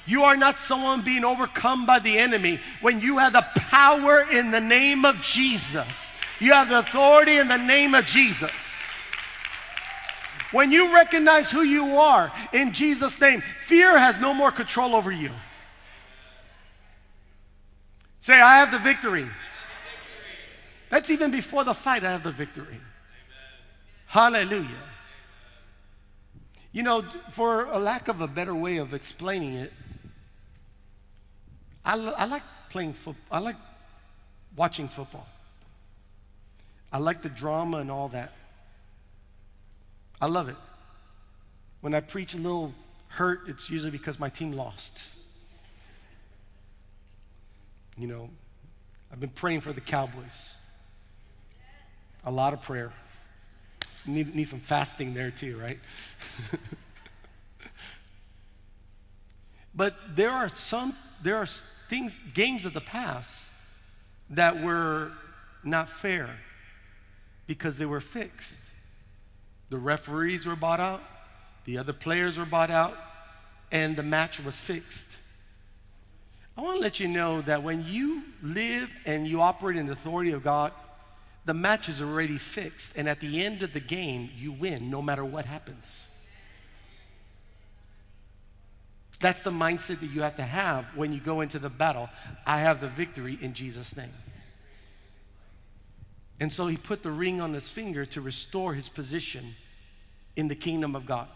You 0.06 0.24
are 0.24 0.36
not 0.36 0.58
someone 0.58 1.04
being 1.04 1.24
overcome 1.24 1.86
by 1.86 2.00
the 2.00 2.18
enemy 2.18 2.60
when 2.82 3.00
you 3.00 3.18
have 3.18 3.34
the 3.34 3.46
power 3.56 4.26
in 4.30 4.52
the 4.52 4.60
name 4.60 5.06
of 5.06 5.22
Jesus. 5.22 6.12
You 6.40 6.54
have 6.54 6.70
the 6.70 6.80
authority 6.80 7.38
in 7.38 7.48
the 7.48 7.58
name 7.58 7.96
of 7.96 8.06
Jesus. 8.06 8.52
When 10.52 10.72
you 10.72 10.94
recognize 10.94 11.50
who 11.50 11.64
you 11.64 11.98
are 11.98 12.32
in 12.52 12.74
Jesus' 12.74 13.20
name, 13.20 13.42
fear 13.66 13.98
has 13.98 14.18
no 14.18 14.34
more 14.34 14.52
control 14.52 14.96
over 14.96 15.12
you. 15.12 15.32
Say, 18.20 18.40
I 18.40 18.58
have 18.58 18.72
the 18.72 18.80
victory. 18.80 19.28
That's 20.90 21.10
even 21.10 21.32
before 21.32 21.64
the 21.64 21.74
fight, 21.74 22.04
I 22.04 22.12
have 22.12 22.24
the 22.24 22.32
victory. 22.32 22.80
Hallelujah. 24.06 24.93
You 26.74 26.82
know, 26.82 27.06
for 27.32 27.66
a 27.66 27.78
lack 27.78 28.08
of 28.08 28.20
a 28.20 28.28
better 28.28 28.54
way 28.56 28.78
of 28.78 28.96
explaining 28.96 29.54
it, 29.54 29.72
I, 31.86 31.94
I 31.94 32.26
like 32.26 32.42
playing 32.72 32.94
football. 32.94 33.26
I 33.32 33.40
like 33.40 33.56
watching 34.56 34.90
football. 34.90 35.28
I 36.92 36.98
like 36.98 37.22
the 37.22 37.30
drama 37.30 37.78
and 37.78 37.92
all 37.92 38.10
that. 38.10 38.34
I 40.20 40.26
love 40.26 40.50
it. 40.50 40.56
When 41.82 41.94
I 41.94 42.00
preach 42.00 42.34
a 42.34 42.38
little 42.38 42.74
hurt, 43.10 43.42
it's 43.48 43.70
usually 43.70 43.92
because 43.92 44.20
my 44.20 44.30
team 44.30 44.54
lost. 44.54 45.00
You 47.98 48.08
know, 48.08 48.30
I've 49.12 49.20
been 49.20 49.30
praying 49.30 49.62
for 49.62 49.74
the 49.74 49.82
Cowboys. 49.82 50.54
A 52.26 52.32
lot 52.32 52.54
of 52.54 52.64
prayer. 52.64 52.94
Need, 54.06 54.36
need 54.36 54.46
some 54.46 54.60
fasting 54.60 55.14
there 55.14 55.32
too, 55.32 55.58
right? 55.58 55.80
but 59.76 59.96
there 60.16 60.32
are 60.32 60.54
some, 60.54 60.96
there 61.24 61.38
are 61.38 61.48
things, 61.90 62.14
games 62.34 62.66
of 62.66 62.74
the 62.74 62.82
past 62.82 63.38
that 64.30 64.62
were 64.62 65.12
not 65.64 65.90
fair 65.90 66.38
because 67.48 67.78
they 67.78 67.86
were 67.86 68.02
fixed. 68.02 68.58
The 69.70 69.78
referees 69.78 70.46
were 70.46 70.56
bought 70.56 70.80
out, 70.80 71.02
the 71.66 71.78
other 71.78 71.94
players 71.94 72.38
were 72.38 72.46
bought 72.46 72.72
out, 72.72 72.98
and 73.72 73.96
the 73.96 74.04
match 74.04 74.40
was 74.40 74.56
fixed. 74.56 75.08
I 76.58 76.62
want 76.62 76.76
to 76.78 76.82
let 76.82 77.00
you 77.00 77.08
know 77.08 77.42
that 77.42 77.64
when 77.64 77.86
you 77.88 78.24
live 78.42 78.90
and 79.06 79.28
you 79.28 79.42
operate 79.42 79.78
in 79.78 79.88
the 79.88 79.94
authority 79.94 80.32
of 80.32 80.44
God, 80.44 80.72
the 81.46 81.54
match 81.54 81.90
is 81.90 82.02
already 82.02 82.38
fixed. 82.38 82.94
And 82.96 83.10
at 83.10 83.20
the 83.20 83.44
end 83.44 83.64
of 83.64 83.74
the 83.74 83.80
game, 83.80 84.30
you 84.36 84.52
win 84.52 84.90
no 84.90 85.02
matter 85.02 85.26
what 85.26 85.46
happens. 85.46 86.02
That's 89.20 89.42
the 89.42 89.52
mindset 89.52 90.02
that 90.02 90.10
you 90.12 90.22
have 90.22 90.36
to 90.36 90.44
have 90.44 90.86
when 90.96 91.14
you 91.14 91.20
go 91.20 91.42
into 91.42 91.60
the 91.60 91.70
battle. 91.70 92.10
I 92.46 92.60
have 92.60 92.82
the 92.82 92.90
victory 92.90 93.38
in 93.42 93.54
Jesus' 93.54 93.96
name. 93.96 94.14
And 96.40 96.52
so 96.52 96.68
he 96.68 96.76
put 96.76 97.04
the 97.04 97.12
ring 97.12 97.40
on 97.40 97.54
his 97.54 97.70
finger 97.70 98.06
to 98.08 98.20
restore 98.20 98.74
his 98.74 98.90
position 98.90 99.56
in 100.36 100.50
the 100.50 100.56
kingdom 100.56 100.96
of 100.96 101.06
God. 101.06 101.28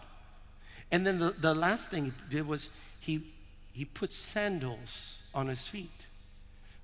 And 0.90 1.06
then 1.06 1.18
the, 1.18 1.34
the 1.38 1.54
last 1.54 1.90
thing 1.90 2.06
he 2.06 2.12
did 2.28 2.46
was 2.46 2.68
he, 3.00 3.32
he 3.72 3.84
put 3.84 4.12
sandals 4.12 5.14
on 5.34 5.46
his 5.46 5.66
feet. 5.66 5.90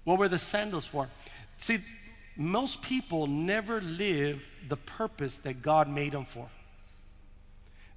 What 0.05 0.19
were 0.19 0.29
the 0.29 0.39
sandals 0.39 0.87
for? 0.87 1.09
See, 1.59 1.81
most 2.37 2.83
people 2.83 3.27
never 3.27 3.81
live 3.81 4.43
the 4.69 4.77
purpose 4.77 5.39
that 5.39 5.63
God 5.63 5.89
made 5.89 6.13
them 6.13 6.27
for. 6.27 6.49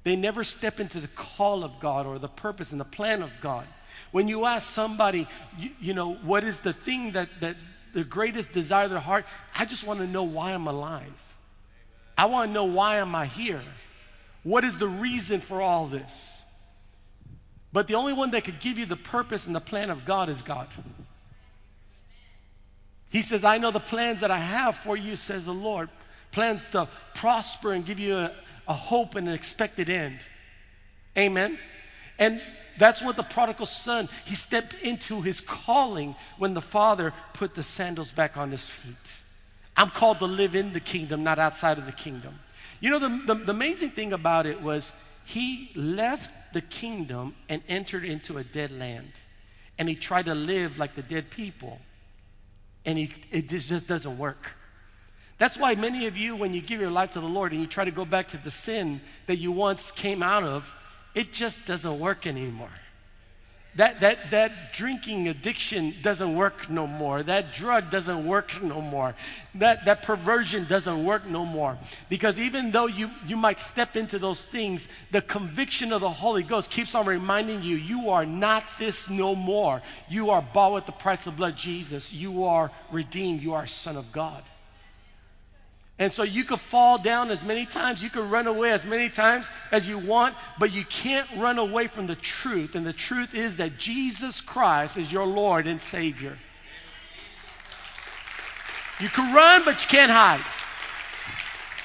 They 0.03 0.15
never 0.15 0.43
step 0.43 0.79
into 0.79 0.99
the 0.99 1.07
call 1.09 1.63
of 1.63 1.79
God 1.79 2.05
or 2.05 2.19
the 2.19 2.27
purpose 2.27 2.71
and 2.71 2.79
the 2.79 2.85
plan 2.85 3.21
of 3.21 3.31
God. 3.41 3.67
When 4.11 4.27
you 4.27 4.45
ask 4.45 4.69
somebody, 4.69 5.27
you, 5.57 5.71
you 5.81 5.93
know, 5.93 6.13
what 6.15 6.43
is 6.43 6.59
the 6.59 6.73
thing 6.73 7.13
that, 7.13 7.29
that 7.41 7.57
the 7.93 8.03
greatest 8.03 8.51
desire 8.51 8.85
of 8.85 8.91
their 8.91 8.99
heart? 8.99 9.25
I 9.55 9.65
just 9.65 9.85
want 9.85 9.99
to 9.99 10.07
know 10.07 10.23
why 10.23 10.51
I'm 10.51 10.67
alive. 10.67 11.13
I 12.17 12.27
want 12.27 12.49
to 12.49 12.53
know 12.53 12.65
why 12.65 12.97
am 12.97 13.15
I 13.15 13.25
here. 13.25 13.63
What 14.43 14.63
is 14.63 14.77
the 14.77 14.87
reason 14.87 15.41
for 15.41 15.61
all 15.61 15.87
this? 15.87 16.41
But 17.73 17.87
the 17.87 17.95
only 17.95 18.13
one 18.13 18.31
that 18.31 18.43
could 18.43 18.59
give 18.59 18.77
you 18.77 18.85
the 18.85 18.95
purpose 18.95 19.45
and 19.45 19.55
the 19.55 19.61
plan 19.61 19.89
of 19.89 20.05
God 20.05 20.29
is 20.29 20.41
God. 20.41 20.67
He 23.09 23.21
says, 23.21 23.43
I 23.43 23.57
know 23.57 23.71
the 23.71 23.79
plans 23.79 24.19
that 24.21 24.31
I 24.31 24.37
have 24.37 24.77
for 24.77 24.97
you, 24.97 25.15
says 25.15 25.45
the 25.45 25.53
Lord. 25.53 25.89
Plans 26.31 26.63
to 26.71 26.89
prosper 27.13 27.73
and 27.73 27.85
give 27.85 27.99
you 27.99 28.17
a, 28.17 28.31
a 28.67 28.73
hope 28.73 29.15
and 29.15 29.27
an 29.27 29.33
expected 29.33 29.89
end. 29.89 30.19
Amen. 31.17 31.57
And 32.19 32.41
that's 32.77 33.01
what 33.01 33.15
the 33.15 33.23
prodigal 33.23 33.65
son, 33.65 34.07
he 34.25 34.35
stepped 34.35 34.73
into 34.75 35.21
his 35.21 35.39
calling 35.39 36.15
when 36.37 36.53
the 36.53 36.61
father 36.61 37.13
put 37.33 37.55
the 37.55 37.63
sandals 37.63 38.11
back 38.11 38.37
on 38.37 38.51
his 38.51 38.67
feet. 38.67 38.95
I'm 39.75 39.89
called 39.89 40.19
to 40.19 40.25
live 40.25 40.55
in 40.55 40.73
the 40.73 40.79
kingdom, 40.79 41.23
not 41.23 41.39
outside 41.39 41.77
of 41.77 41.85
the 41.85 41.91
kingdom. 41.91 42.39
You 42.79 42.91
know, 42.91 42.99
the, 42.99 43.21
the, 43.25 43.35
the 43.35 43.51
amazing 43.51 43.91
thing 43.91 44.13
about 44.13 44.45
it 44.45 44.61
was 44.61 44.91
he 45.25 45.71
left 45.75 46.31
the 46.53 46.61
kingdom 46.61 47.35
and 47.49 47.61
entered 47.67 48.05
into 48.05 48.37
a 48.37 48.43
dead 48.43 48.71
land. 48.71 49.11
And 49.77 49.89
he 49.89 49.95
tried 49.95 50.25
to 50.25 50.35
live 50.35 50.77
like 50.77 50.95
the 50.95 51.01
dead 51.01 51.29
people. 51.29 51.79
And 52.87 52.97
it 52.97 53.49
just 53.49 53.85
doesn't 53.85 54.17
work. 54.17 54.53
That's 55.37 55.55
why 55.55 55.75
many 55.75 56.07
of 56.07 56.17
you, 56.17 56.35
when 56.35 56.55
you 56.55 56.61
give 56.61 56.81
your 56.81 56.89
life 56.89 57.11
to 57.11 57.19
the 57.19 57.27
Lord 57.27 57.51
and 57.51 57.61
you 57.61 57.67
try 57.67 57.85
to 57.85 57.91
go 57.91 58.05
back 58.05 58.29
to 58.29 58.37
the 58.37 58.49
sin 58.49 59.01
that 59.27 59.37
you 59.37 59.51
once 59.51 59.91
came 59.91 60.23
out 60.23 60.43
of, 60.43 60.65
it 61.13 61.31
just 61.31 61.57
doesn't 61.67 61.99
work 61.99 62.25
anymore. 62.25 62.71
That, 63.77 63.99
that, 63.99 64.31
that 64.31 64.73
drinking 64.73 65.27
addiction 65.27 65.93
doesn't 66.01 66.35
work 66.35 66.67
no 66.67 66.87
more. 66.87 67.21
That 67.21 67.53
drug 67.53 67.91
doesn't 67.91 68.25
work 68.25 68.59
no 68.63 68.81
more. 68.81 69.13
That, 69.53 69.85
that 69.85 70.01
perversion 70.01 70.65
doesn't 70.65 71.05
work 71.05 71.27
no 71.27 71.45
more. 71.45 71.77
Because 72.09 72.39
even 72.39 72.71
though 72.71 72.87
you, 72.87 73.11
you 73.27 73.37
might 73.37 73.59
step 73.59 73.95
into 73.95 74.17
those 74.17 74.41
things, 74.41 74.87
the 75.11 75.21
conviction 75.21 75.93
of 75.93 76.01
the 76.01 76.09
Holy 76.09 76.41
Ghost 76.41 76.71
keeps 76.71 76.95
on 76.95 77.05
reminding 77.05 77.61
you, 77.61 77.75
you 77.75 78.09
are 78.09 78.25
not 78.25 78.63
this 78.79 79.09
no 79.11 79.35
more. 79.35 79.83
You 80.09 80.31
are 80.31 80.41
bought 80.41 80.73
with 80.73 80.87
the 80.87 80.91
price 80.91 81.27
of 81.27 81.37
blood, 81.37 81.55
Jesus. 81.55 82.11
You 82.11 82.45
are 82.45 82.71
redeemed. 82.91 83.41
You 83.41 83.53
are 83.53 83.67
son 83.67 83.95
of 83.95 84.11
God. 84.11 84.43
And 85.99 86.13
so 86.13 86.21
you 86.21 86.43
could 86.43 86.59
fall 86.59 86.99
down 86.99 87.31
as 87.31 87.43
many 87.43 87.65
times, 87.65 88.03
you 88.03 88.09
could 88.09 88.29
run 88.29 88.45
away 88.45 88.71
as 88.71 88.85
many 88.85 89.09
times 89.09 89.49
as 89.71 89.87
you 89.87 89.97
want, 89.97 90.35
but 90.59 90.71
you 90.71 90.85
can't 90.85 91.27
run 91.35 91.57
away 91.57 91.87
from 91.87 92.05
the 92.05 92.15
truth. 92.15 92.75
And 92.75 92.85
the 92.85 92.93
truth 92.93 93.33
is 93.33 93.57
that 93.57 93.79
Jesus 93.79 94.39
Christ 94.39 94.97
is 94.97 95.11
your 95.11 95.25
Lord 95.25 95.65
and 95.65 95.81
Savior. 95.81 96.37
You 98.99 99.09
can 99.09 99.33
run, 99.33 99.63
but 99.65 99.81
you 99.81 99.87
can't 99.89 100.11
hide. 100.11 100.43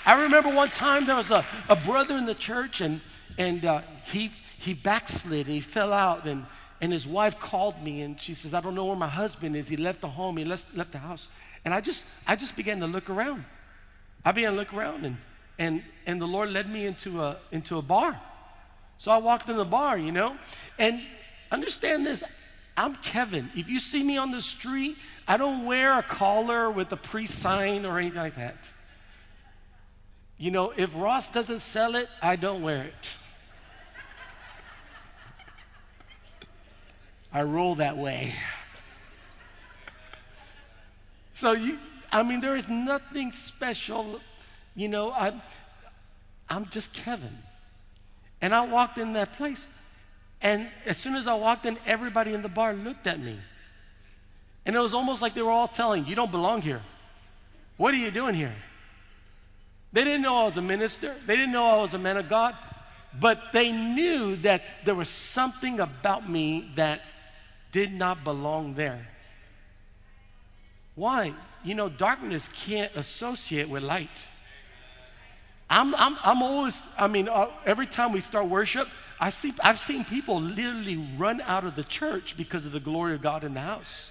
I 0.05 0.21
remember 0.23 0.51
one 0.51 0.69
time 0.69 1.07
there 1.07 1.17
was 1.17 1.31
a, 1.31 1.47
a 1.69 1.77
brother 1.77 2.17
in 2.17 2.27
the 2.27 2.35
church, 2.35 2.81
and, 2.81 3.01
and 3.39 3.65
uh, 3.65 3.83
he, 4.05 4.33
he 4.59 4.75
backslid 4.75 5.47
and 5.47 5.55
he 5.55 5.61
fell 5.61 5.93
out. 5.93 6.27
And, 6.27 6.45
and 6.83 6.93
his 6.93 7.07
wife 7.07 7.39
called 7.39 7.83
me, 7.83 8.03
and 8.03 8.21
she 8.21 8.35
says, 8.35 8.53
I 8.53 8.61
don't 8.61 8.75
know 8.75 8.85
where 8.85 8.97
my 8.97 9.09
husband 9.09 9.57
is. 9.57 9.69
He 9.69 9.77
left 9.77 10.01
the 10.01 10.09
home, 10.09 10.37
he 10.37 10.45
left, 10.45 10.67
left 10.77 10.93
the 10.93 10.99
house. 10.99 11.29
And 11.65 11.73
I 11.73 11.81
just, 11.81 12.05
I 12.27 12.37
just 12.37 12.57
began 12.57 12.81
to 12.81 12.87
look 12.87 13.09
around. 13.09 13.45
I 14.25 14.33
began 14.33 14.53
to 14.53 14.57
look 14.57 14.73
around 14.73 15.05
and, 15.05 15.17
and, 15.59 15.83
and 16.07 16.21
the 16.21 16.27
Lord 16.27 16.51
led 16.51 16.71
me 16.71 16.87
into 16.87 17.23
a, 17.23 17.39
into 17.51 17.79
a 17.79 17.83
bar. 17.83 18.21
So 18.99 19.11
I 19.11 19.19
walked 19.19 19.49
in 19.49 19.57
the 19.57 19.65
bar, 19.65 19.99
you 19.99 20.13
know, 20.13 20.37
and 20.79 21.03
understand 21.51 22.07
this. 22.07 22.23
I'm 22.77 22.95
Kevin. 22.97 23.51
If 23.55 23.69
you 23.69 23.81
see 23.81 24.03
me 24.03 24.17
on 24.17 24.31
the 24.31 24.41
street, 24.41 24.97
I 25.27 25.37
don't 25.37 25.67
wear 25.67 25.99
a 25.99 26.03
collar 26.03 26.71
with 26.71 26.93
a 26.93 26.97
pre 26.97 27.27
sign 27.27 27.85
or 27.85 27.99
anything 27.99 28.19
like 28.19 28.37
that. 28.37 28.57
You 30.39 30.51
know, 30.51 30.73
if 30.77 30.91
Ross 30.95 31.29
doesn't 31.29 31.61
sell 31.61 31.95
it, 31.97 32.09
I 32.21 32.37
don't 32.37 32.63
wear 32.63 32.83
it. 32.85 33.09
I 37.33 37.43
roll 37.43 37.77
that 37.77 37.97
way. 37.97 38.35
So 41.35 41.53
you, 41.53 41.79
I 42.13 42.23
mean, 42.23 42.41
there 42.41 42.57
is 42.57 42.69
nothing 42.69 43.33
special. 43.33 44.21
You 44.77 44.89
know, 44.89 45.13
I'm, 45.13 45.41
I'm 46.49 46.69
just 46.69 46.93
Kevin. 46.93 47.39
And 48.41 48.55
I 48.55 48.67
walked 48.67 48.99
in 48.99 49.15
that 49.15 49.37
place, 49.37 49.67
and 50.41 50.69
as 50.85 50.99
soon 50.99 51.15
as 51.15 51.27
I 51.27 51.35
walked 51.35 51.65
in, 51.65 51.79
everybody 51.87 52.35
in 52.35 52.43
the 52.43 52.49
bar 52.49 52.75
looked 52.75 53.07
at 53.07 53.21
me. 53.21 53.39
And 54.67 54.77
it 54.77 54.79
was 54.79 54.95
almost 54.95 55.23
like 55.23 55.35
they 55.35 55.43
were 55.43 55.51
all 55.51 55.69
telling, 55.69 56.07
You 56.07 56.15
don't 56.15 56.31
belong 56.31 56.61
here. 56.61 56.83
What 57.77 57.95
are 57.95 57.99
you 57.99 58.11
doing 58.11 58.35
here? 58.35 58.55
They 59.93 60.05
didn't 60.05 60.23
know 60.23 60.37
I 60.37 60.45
was 60.45 60.57
a 60.57 60.63
minister, 60.63 61.17
they 61.27 61.37
didn't 61.37 61.53
know 61.53 61.67
I 61.67 61.77
was 61.77 61.95
a 61.95 61.99
man 61.99 62.17
of 62.17 62.29
God, 62.29 62.57
but 63.19 63.39
they 63.53 63.71
knew 63.71 64.37
that 64.37 64.63
there 64.85 64.95
was 64.95 65.09
something 65.09 65.81
about 65.81 66.29
me 66.29 66.71
that 66.77 67.03
did 67.71 67.93
not 67.93 68.25
belong 68.25 68.75
there. 68.75 69.09
Why? 70.95 71.35
You 71.65 71.75
know, 71.75 71.89
darkness 71.89 72.49
can't 72.53 72.93
associate 72.97 73.69
with 73.69 73.83
light. 73.83 74.27
I'm, 75.71 75.95
I'm, 75.95 76.19
I'm 76.23 76.43
always, 76.43 76.87
I 76.99 77.07
mean, 77.07 77.29
uh, 77.29 77.49
every 77.65 77.87
time 77.87 78.13
we 78.13 78.21
start 78.21 78.47
worship, 78.47 78.89
I 79.19 79.31
see, 79.31 79.55
I've 79.63 79.79
seen 79.79 80.05
people 80.05 80.41
literally 80.41 80.97
run 81.17 81.41
out 81.41 81.65
of 81.65 81.77
the 81.77 81.85
church 81.85 82.37
because 82.37 82.67
of 82.67 82.73
the 82.73 82.81
glory 82.81 83.15
of 83.15 83.23
God 83.23 83.45
in 83.45 83.55
the 83.55 83.61
house. 83.61 84.11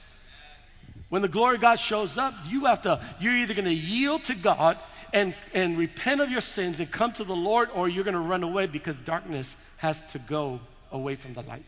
When 1.09 1.21
the 1.21 1.27
glory 1.27 1.55
of 1.55 1.61
God 1.61 1.75
shows 1.75 2.17
up, 2.17 2.33
you 2.47 2.65
have 2.65 2.81
to, 2.83 3.05
you're 3.19 3.35
either 3.35 3.53
going 3.53 3.65
to 3.65 3.73
yield 3.73 4.23
to 4.25 4.33
God 4.33 4.77
and, 5.13 5.35
and 5.53 5.77
repent 5.77 6.21
of 6.21 6.31
your 6.31 6.41
sins 6.41 6.79
and 6.79 6.89
come 6.89 7.11
to 7.13 7.23
the 7.23 7.35
Lord, 7.35 7.69
or 7.75 7.89
you're 7.89 8.05
going 8.05 8.13
to 8.13 8.19
run 8.21 8.43
away 8.43 8.65
because 8.65 8.95
darkness 8.97 9.57
has 9.77 10.03
to 10.13 10.19
go 10.19 10.61
away 10.91 11.15
from 11.15 11.33
the 11.33 11.41
light. 11.41 11.65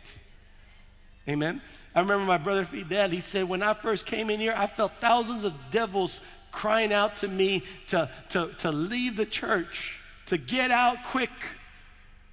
Amen? 1.28 1.62
I 1.96 2.00
remember 2.00 2.26
my 2.26 2.38
brother 2.38 2.66
Fidel, 2.66 3.10
he 3.10 3.22
said, 3.22 3.48
when 3.48 3.62
I 3.62 3.74
first 3.74 4.06
came 4.06 4.30
in 4.30 4.40
here, 4.40 4.54
I 4.56 4.68
felt 4.68 4.94
thousands 5.00 5.44
of 5.44 5.54
devils 5.72 6.20
crying 6.52 6.92
out 6.92 7.16
to 7.18 7.28
me 7.28 7.64
to, 7.88 8.10
to, 8.30 8.52
to 8.60 8.72
leave 8.72 9.16
the 9.16 9.26
church, 9.26 10.00
to 10.28 10.38
get 10.38 10.72
out 10.72 10.98
quick. 11.06 11.30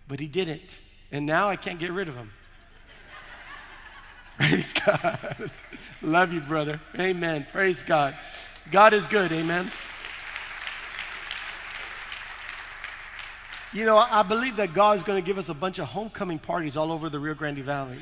But 0.09 0.19
he 0.19 0.27
didn't. 0.27 0.63
And 1.13 1.27
now 1.27 1.49
I 1.49 1.57
can't 1.57 1.79
get 1.79 1.93
rid 1.93 2.09
of 2.09 2.15
him. 2.15 2.31
Praise 4.37 4.73
God. 4.73 5.51
Love 6.03 6.33
you, 6.33 6.41
brother. 6.41 6.81
Amen. 6.99 7.47
Praise 7.53 7.83
God. 7.83 8.17
God 8.71 8.95
is 8.95 9.07
good. 9.07 9.31
Amen. 9.33 9.71
You 13.73 13.85
know, 13.85 13.97
I 13.99 14.23
believe 14.23 14.57
that 14.57 14.75
God 14.75 14.97
is 14.97 15.05
going 15.05 15.23
to 15.23 15.27
give 15.27 15.39
us 15.39 15.49
a 15.49 15.55
bunch 15.55 15.79
of 15.79 15.87
homecoming 15.87 16.41
parties 16.41 16.77
all 16.77 16.91
over 16.91 17.09
the 17.09 17.21
Rio 17.21 17.35
Grande 17.35 17.63
Valley 17.63 18.01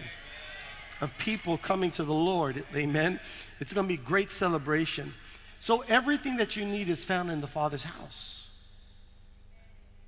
of 1.00 1.16
people 1.18 1.58
coming 1.58 1.90
to 1.92 2.04
the 2.04 2.14
Lord. 2.14 2.64
Amen. 2.74 3.20
It's 3.60 3.72
going 3.72 3.86
to 3.86 3.88
be 3.88 3.96
great 3.96 4.30
celebration. 4.30 5.14
So 5.60 5.84
everything 5.88 6.36
that 6.36 6.56
you 6.56 6.64
need 6.64 6.88
is 6.88 7.04
found 7.04 7.30
in 7.30 7.40
the 7.40 7.46
Father's 7.46 7.84
house. 7.84 8.44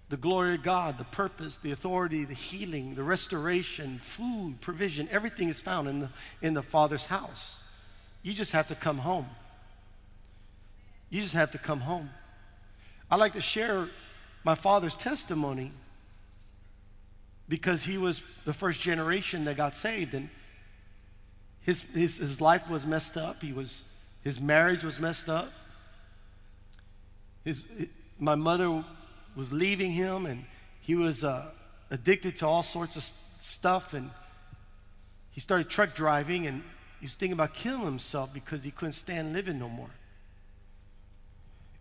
The 0.08 0.16
glory 0.16 0.56
of 0.56 0.62
God, 0.62 0.98
the 0.98 1.04
purpose, 1.04 1.56
the 1.56 1.70
authority, 1.70 2.24
the 2.24 2.34
healing, 2.34 2.96
the 2.96 3.04
restoration, 3.04 4.00
food, 4.02 4.60
provision, 4.60 5.08
everything 5.10 5.48
is 5.48 5.60
found 5.60 5.88
in 5.88 6.00
the, 6.00 6.08
in 6.42 6.54
the 6.54 6.62
Father's 6.62 7.06
house. 7.06 7.56
You 8.22 8.34
just 8.34 8.52
have 8.52 8.66
to 8.68 8.74
come 8.74 8.98
home. 8.98 9.26
You 11.10 11.22
just 11.22 11.34
have 11.34 11.52
to 11.52 11.58
come 11.58 11.80
home. 11.80 12.10
I 13.10 13.16
like 13.16 13.32
to 13.32 13.40
share 13.40 13.88
my 14.44 14.54
father's 14.54 14.94
testimony 14.94 15.72
because 17.48 17.84
he 17.84 17.98
was 17.98 18.22
the 18.44 18.54
first 18.54 18.80
generation 18.80 19.44
that 19.44 19.56
got 19.56 19.74
saved. 19.74 20.14
And 20.14 20.30
his, 21.62 21.82
his, 21.94 22.16
his 22.16 22.40
life 22.40 22.68
was 22.68 22.86
messed 22.86 23.16
up. 23.16 23.42
He 23.42 23.52
was, 23.52 23.82
his 24.22 24.40
marriage 24.40 24.82
was 24.84 24.98
messed 24.98 25.28
up. 25.28 25.52
His, 27.44 27.64
my 28.18 28.34
mother 28.34 28.84
was 29.36 29.52
leaving 29.52 29.92
him, 29.92 30.26
and 30.26 30.44
he 30.80 30.94
was 30.94 31.22
uh, 31.22 31.46
addicted 31.90 32.36
to 32.36 32.46
all 32.46 32.62
sorts 32.62 32.96
of 32.96 33.10
stuff. 33.40 33.94
And 33.94 34.10
he 35.32 35.40
started 35.40 35.68
truck 35.68 35.94
driving, 35.94 36.46
and 36.46 36.62
he 36.98 37.06
was 37.06 37.14
thinking 37.14 37.32
about 37.32 37.54
killing 37.54 37.84
himself 37.84 38.32
because 38.32 38.62
he 38.62 38.70
couldn't 38.70 38.94
stand 38.94 39.32
living 39.32 39.58
no 39.58 39.68
more. 39.68 39.90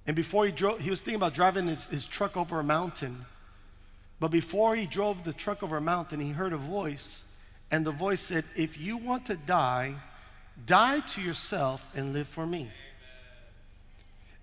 And 0.05 0.15
before 0.15 0.45
he 0.45 0.51
drove, 0.51 0.79
he 0.79 0.89
was 0.89 0.99
thinking 0.99 1.15
about 1.15 1.33
driving 1.33 1.67
his, 1.67 1.85
his 1.87 2.05
truck 2.05 2.35
over 2.35 2.59
a 2.59 2.63
mountain. 2.63 3.25
But 4.19 4.31
before 4.31 4.75
he 4.75 4.85
drove 4.85 5.23
the 5.23 5.33
truck 5.33 5.63
over 5.63 5.77
a 5.77 5.81
mountain, 5.81 6.19
he 6.19 6.31
heard 6.31 6.51
a 6.51 6.57
voice 6.57 7.23
and 7.71 7.85
the 7.85 7.91
voice 7.91 8.21
said, 8.21 8.45
If 8.55 8.77
you 8.77 8.97
want 8.97 9.25
to 9.27 9.35
die, 9.35 9.95
die 10.65 10.99
to 11.01 11.21
yourself 11.21 11.81
and 11.95 12.13
live 12.13 12.27
for 12.27 12.45
me. 12.45 12.71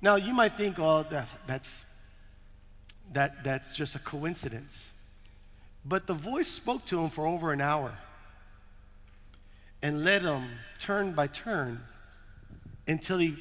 Now, 0.01 0.17
you 0.17 0.35
might 0.35 0.57
think, 0.57 0.79
oh, 0.79 1.05
that, 1.11 1.29
that's, 1.47 1.85
that, 3.13 3.43
that's 3.43 3.75
just 3.75 3.95
a 3.95 3.99
coincidence. 3.99 4.91
But 5.85 6.07
the 6.07 6.15
voice 6.15 6.49
spoke 6.49 6.85
to 6.87 7.01
him 7.01 7.11
for 7.11 7.27
over 7.27 7.53
an 7.53 7.61
hour 7.61 7.97
and 9.83 10.05
led 10.05 10.23
him 10.23 10.49
turn 10.81 11.13
by 11.13 11.27
turn 11.27 11.81
until 12.87 13.19
he, 13.19 13.37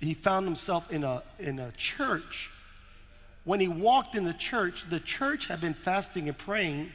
he 0.00 0.14
found 0.14 0.46
himself 0.46 0.90
in 0.90 1.04
a, 1.04 1.22
in 1.38 1.58
a 1.58 1.72
church. 1.72 2.50
When 3.44 3.60
he 3.60 3.68
walked 3.68 4.14
in 4.14 4.24
the 4.24 4.32
church, 4.32 4.84
the 4.90 5.00
church 5.00 5.46
had 5.46 5.60
been 5.60 5.74
fasting 5.74 6.28
and 6.28 6.36
praying 6.36 6.90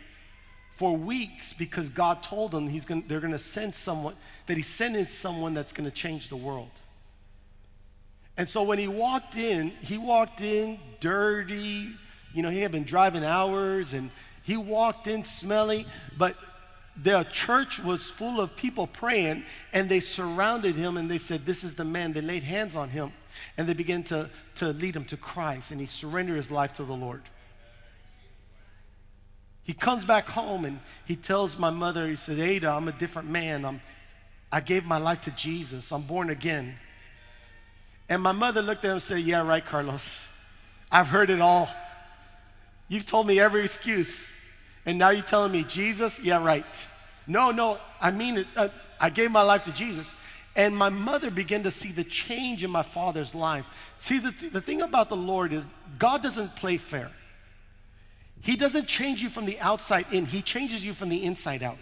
for 0.82 0.98
weeks 0.98 1.54
because 1.54 1.89
God 1.89 2.24
told 2.24 2.50
them 2.50 2.67
he's 2.67 2.86
gonna, 2.86 3.04
they're 3.08 3.20
going 3.20 3.34
to 3.34 3.38
send 3.38 3.76
someone, 3.76 4.15
that 4.48 4.58
he's 4.58 4.65
sending 4.65 5.06
someone 5.06 5.54
that's 5.54 5.74
going 5.74 5.88
to 5.88 5.96
change 5.96 6.30
the 6.30 6.36
world. 6.36 6.72
And 8.36 8.50
so 8.50 8.63
when 8.63 8.80
he 8.80 8.88
walked 8.88 9.36
in, 9.36 9.74
he 9.82 10.00
walked 10.00 10.41
in 10.41 10.80
dirty. 11.00 11.94
You 12.34 12.41
know, 12.41 12.50
he 12.50 12.62
had 12.62 12.72
been 12.72 12.84
driving 12.84 13.24
hours 13.24 13.94
and, 13.94 14.10
He 14.41 14.58
walked 14.58 15.06
in 15.06 15.24
smelly, 15.24 15.86
but 16.17 16.36
the 16.98 17.26
church 17.26 17.78
was 17.78 18.10
full 18.10 18.41
of 18.41 18.56
people 18.56 18.88
praying, 18.88 19.44
and 19.72 19.88
they 19.88 20.00
surrounded 20.00 20.76
him 20.76 20.98
and 20.98 21.12
they 21.12 21.20
said, 21.20 21.46
This 21.46 21.63
is 21.63 21.76
the 21.76 21.86
man. 21.86 22.13
They 22.13 22.22
laid 22.22 22.41
hands 22.41 22.76
on 22.76 22.89
him 22.89 23.12
and 23.56 23.70
they 23.70 23.76
began 23.76 24.02
to, 24.06 24.32
to 24.56 24.70
lead 24.70 24.96
him 24.96 25.06
to 25.06 25.17
Christ, 25.17 25.70
and 25.70 25.80
he 25.80 25.86
surrendered 25.86 26.38
his 26.38 26.50
life 26.50 26.74
to 26.78 26.84
the 26.84 26.94
Lord. 26.94 27.22
He 29.71 29.75
comes 29.75 30.03
back 30.03 30.27
home 30.27 30.65
and 30.65 30.81
he 31.05 31.15
tells 31.15 31.57
my 31.57 31.69
mother, 31.69 32.05
he 32.10 32.17
said, 32.17 32.39
Ada, 32.41 32.71
I'm 32.71 32.89
a 32.89 32.91
different 32.91 33.29
man. 33.29 33.63
I'm, 33.63 33.79
I 34.51 34.60
gave 34.60 34.84
my 34.84 34.97
life 34.97 35.21
to 35.21 35.31
Jesus. 35.31 35.93
I'm 35.93 36.01
born 36.01 36.29
again. 36.29 36.75
And 38.10 38.21
my 38.21 38.34
mother 38.34 38.62
looked 38.62 38.84
at 38.84 38.89
him 38.89 38.95
and 38.95 39.01
said, 39.01 39.21
Yeah, 39.21 39.47
right, 39.47 39.65
Carlos. 39.65 40.19
I've 40.91 41.07
heard 41.07 41.29
it 41.29 41.39
all. 41.39 41.69
You've 42.89 43.05
told 43.05 43.27
me 43.27 43.39
every 43.39 43.63
excuse. 43.63 44.34
And 44.86 44.97
now 44.97 45.12
you're 45.12 45.23
telling 45.23 45.53
me, 45.53 45.63
Jesus? 45.63 46.19
Yeah, 46.19 46.43
right. 46.43 46.65
No, 47.25 47.51
no, 47.51 47.77
I 48.01 48.12
mean 48.12 48.39
it. 48.39 48.47
Uh, 48.57 48.67
I 48.99 49.10
gave 49.10 49.31
my 49.31 49.41
life 49.41 49.63
to 49.63 49.71
Jesus. 49.71 50.15
And 50.53 50.75
my 50.75 50.89
mother 50.89 51.31
began 51.31 51.63
to 51.63 51.71
see 51.71 51.93
the 51.93 52.03
change 52.03 52.62
in 52.65 52.71
my 52.71 52.84
father's 52.84 53.34
life. 53.34 53.63
See, 53.99 54.19
the, 54.19 54.34
th- 54.34 54.51
the 54.51 54.60
thing 54.60 54.81
about 54.81 55.07
the 55.07 55.15
Lord 55.15 55.53
is, 55.53 55.65
God 55.97 56.21
doesn't 56.21 56.57
play 56.57 56.75
fair. 56.75 57.10
He 58.41 58.56
doesn't 58.56 58.88
change 58.88 59.21
you 59.21 59.30
from 59.30 59.45
the 59.45 59.60
outside 59.60 60.06
in, 60.12 60.25
He 60.25 60.41
changes 60.41 60.84
you 60.84 60.93
from 60.93 61.10
the 61.10 61.23
inside 61.23 61.63
out. 61.63 61.77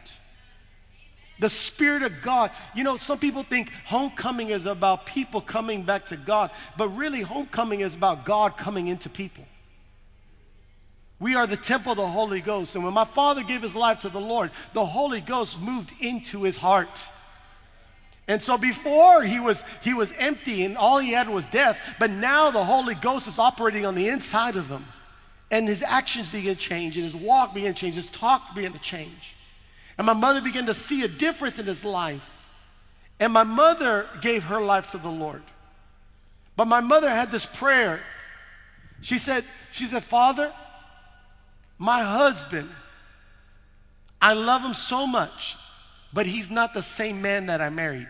The 1.39 1.49
Spirit 1.49 2.03
of 2.03 2.21
God. 2.21 2.51
You 2.75 2.83
know, 2.83 2.97
some 2.97 3.17
people 3.17 3.43
think 3.43 3.71
homecoming 3.85 4.49
is 4.49 4.65
about 4.65 5.05
people 5.05 5.39
coming 5.39 5.83
back 5.83 6.07
to 6.07 6.17
God, 6.17 6.51
but 6.77 6.89
really, 6.89 7.21
homecoming 7.21 7.79
is 7.79 7.95
about 7.95 8.25
God 8.25 8.57
coming 8.57 8.87
into 8.89 9.09
people. 9.09 9.45
We 11.19 11.35
are 11.35 11.47
the 11.47 11.57
temple 11.57 11.93
of 11.93 11.97
the 11.97 12.07
Holy 12.07 12.41
Ghost. 12.41 12.75
And 12.75 12.83
when 12.83 12.93
my 12.93 13.05
father 13.05 13.43
gave 13.43 13.61
his 13.61 13.75
life 13.75 13.99
to 13.99 14.09
the 14.09 14.21
Lord, 14.21 14.51
the 14.73 14.85
Holy 14.85 15.21
Ghost 15.21 15.59
moved 15.59 15.93
into 15.99 16.43
his 16.43 16.57
heart. 16.57 17.01
And 18.27 18.41
so 18.41 18.57
before 18.57 19.23
he 19.23 19.39
was 19.39 19.63
he 19.81 19.93
was 19.93 20.13
empty 20.17 20.63
and 20.63 20.77
all 20.77 20.99
he 20.99 21.11
had 21.11 21.27
was 21.27 21.45
death, 21.47 21.81
but 21.99 22.09
now 22.11 22.51
the 22.51 22.63
Holy 22.63 22.95
Ghost 22.95 23.27
is 23.27 23.39
operating 23.39 23.85
on 23.85 23.95
the 23.95 24.07
inside 24.07 24.55
of 24.55 24.67
him. 24.67 24.85
And 25.51 25.67
his 25.67 25.83
actions 25.83 26.29
began 26.29 26.55
to 26.55 26.61
change, 26.61 26.95
and 26.97 27.03
his 27.03 27.15
walk 27.15 27.53
began 27.53 27.73
to 27.73 27.79
change, 27.79 27.95
his 27.95 28.09
talk 28.09 28.53
began 28.55 28.73
to 28.73 28.79
change. 28.79 29.35
And 29.97 30.05
my 30.05 30.13
mother 30.13 30.41
began 30.41 30.65
to 30.67 30.73
see 30.73 31.03
a 31.03 31.07
difference 31.07 31.59
in 31.59 31.65
his 31.65 31.83
life. 31.83 32.23
And 33.19 33.33
my 33.33 33.43
mother 33.43 34.07
gave 34.21 34.43
her 34.43 34.61
life 34.61 34.91
to 34.91 34.97
the 34.97 35.09
Lord. 35.09 35.43
But 36.55 36.65
my 36.65 36.79
mother 36.79 37.09
had 37.09 37.31
this 37.31 37.45
prayer. 37.45 38.01
She 39.01 39.17
said, 39.17 39.43
she 39.71 39.87
said, 39.87 40.03
Father, 40.03 40.53
my 41.77 42.03
husband, 42.03 42.69
I 44.21 44.33
love 44.33 44.61
him 44.61 44.73
so 44.73 45.07
much, 45.07 45.55
but 46.13 46.25
he's 46.25 46.49
not 46.49 46.73
the 46.73 46.81
same 46.81 47.21
man 47.21 47.47
that 47.47 47.61
I 47.61 47.69
married. 47.69 48.09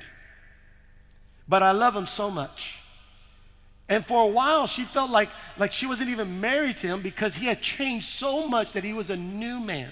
But 1.48 1.64
I 1.64 1.72
love 1.72 1.96
him 1.96 2.08
so 2.08 2.30
much. 2.30 2.78
And 3.90 4.06
for 4.06 4.24
a 4.24 4.28
while, 4.28 4.68
she 4.68 4.86
felt 4.86 5.10
like, 5.10 5.30
like 5.58 5.74
she 5.74 5.88
wasn't 5.88 6.12
even 6.12 6.40
married 6.40 6.78
to 6.78 6.88
him 6.88 7.02
because 7.02 7.36
he 7.36 7.48
had 7.48 7.62
changed 7.62 8.08
so 8.08 8.48
much 8.48 8.74
that 8.74 8.84
he 8.84 8.94
was 8.94 9.10
a 9.10 9.16
new 9.16 9.60
man. 9.60 9.92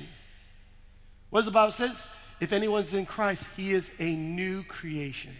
What 1.32 1.40
does 1.40 1.46
the 1.48 1.52
Bible 1.52 1.72
says? 1.72 2.08
If 2.40 2.52
anyone's 2.52 2.94
in 2.94 3.08
Christ, 3.08 3.48
he 3.58 3.74
is 3.74 3.90
a 4.00 4.16
new 4.16 4.64
creation. 4.64 5.34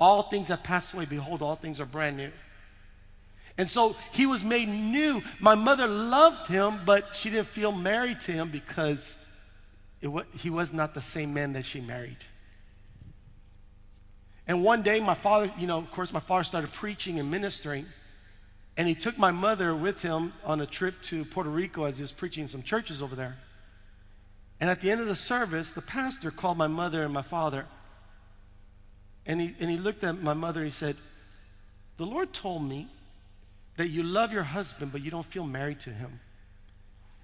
All 0.00 0.24
things 0.24 0.48
have 0.48 0.62
passed 0.62 0.94
away. 0.94 1.04
Behold, 1.04 1.42
all 1.42 1.56
things 1.56 1.78
are 1.78 1.84
brand 1.84 2.16
new. 2.16 2.32
And 3.58 3.68
so 3.68 3.96
he 4.12 4.24
was 4.24 4.42
made 4.42 4.68
new. 4.68 5.22
My 5.38 5.54
mother 5.54 5.86
loved 5.86 6.48
him, 6.48 6.80
but 6.86 7.14
she 7.14 7.28
didn't 7.28 7.48
feel 7.48 7.70
married 7.70 8.20
to 8.22 8.32
him 8.32 8.50
because 8.50 9.14
was, 10.02 10.24
he 10.32 10.48
was 10.48 10.72
not 10.72 10.94
the 10.94 11.02
same 11.02 11.34
man 11.34 11.52
that 11.52 11.66
she 11.66 11.82
married. 11.82 12.16
And 14.46 14.64
one 14.64 14.82
day, 14.82 15.00
my 15.00 15.14
father, 15.14 15.52
you 15.58 15.66
know, 15.66 15.78
of 15.78 15.90
course, 15.90 16.12
my 16.12 16.20
father 16.20 16.44
started 16.44 16.72
preaching 16.72 17.18
and 17.18 17.30
ministering. 17.30 17.86
And 18.76 18.88
he 18.88 18.94
took 18.94 19.18
my 19.18 19.30
mother 19.30 19.74
with 19.74 20.02
him 20.02 20.32
on 20.44 20.60
a 20.60 20.66
trip 20.66 21.02
to 21.02 21.24
Puerto 21.24 21.50
Rico 21.50 21.84
as 21.84 21.96
he 21.96 22.02
was 22.02 22.12
preaching 22.12 22.42
in 22.42 22.48
some 22.48 22.62
churches 22.62 23.02
over 23.02 23.14
there. 23.14 23.36
And 24.60 24.70
at 24.70 24.80
the 24.80 24.90
end 24.90 25.00
of 25.00 25.08
the 25.08 25.16
service, 25.16 25.72
the 25.72 25.82
pastor 25.82 26.30
called 26.30 26.56
my 26.56 26.68
mother 26.68 27.02
and 27.02 27.12
my 27.12 27.22
father. 27.22 27.66
And 29.26 29.40
he, 29.40 29.54
and 29.60 29.70
he 29.70 29.76
looked 29.76 30.02
at 30.04 30.22
my 30.22 30.34
mother 30.34 30.60
and 30.60 30.70
he 30.70 30.74
said, 30.74 30.96
The 31.98 32.06
Lord 32.06 32.32
told 32.32 32.66
me 32.66 32.88
that 33.76 33.88
you 33.88 34.02
love 34.02 34.32
your 34.32 34.42
husband, 34.44 34.92
but 34.92 35.02
you 35.02 35.10
don't 35.10 35.26
feel 35.26 35.46
married 35.46 35.80
to 35.80 35.90
him. 35.90 36.20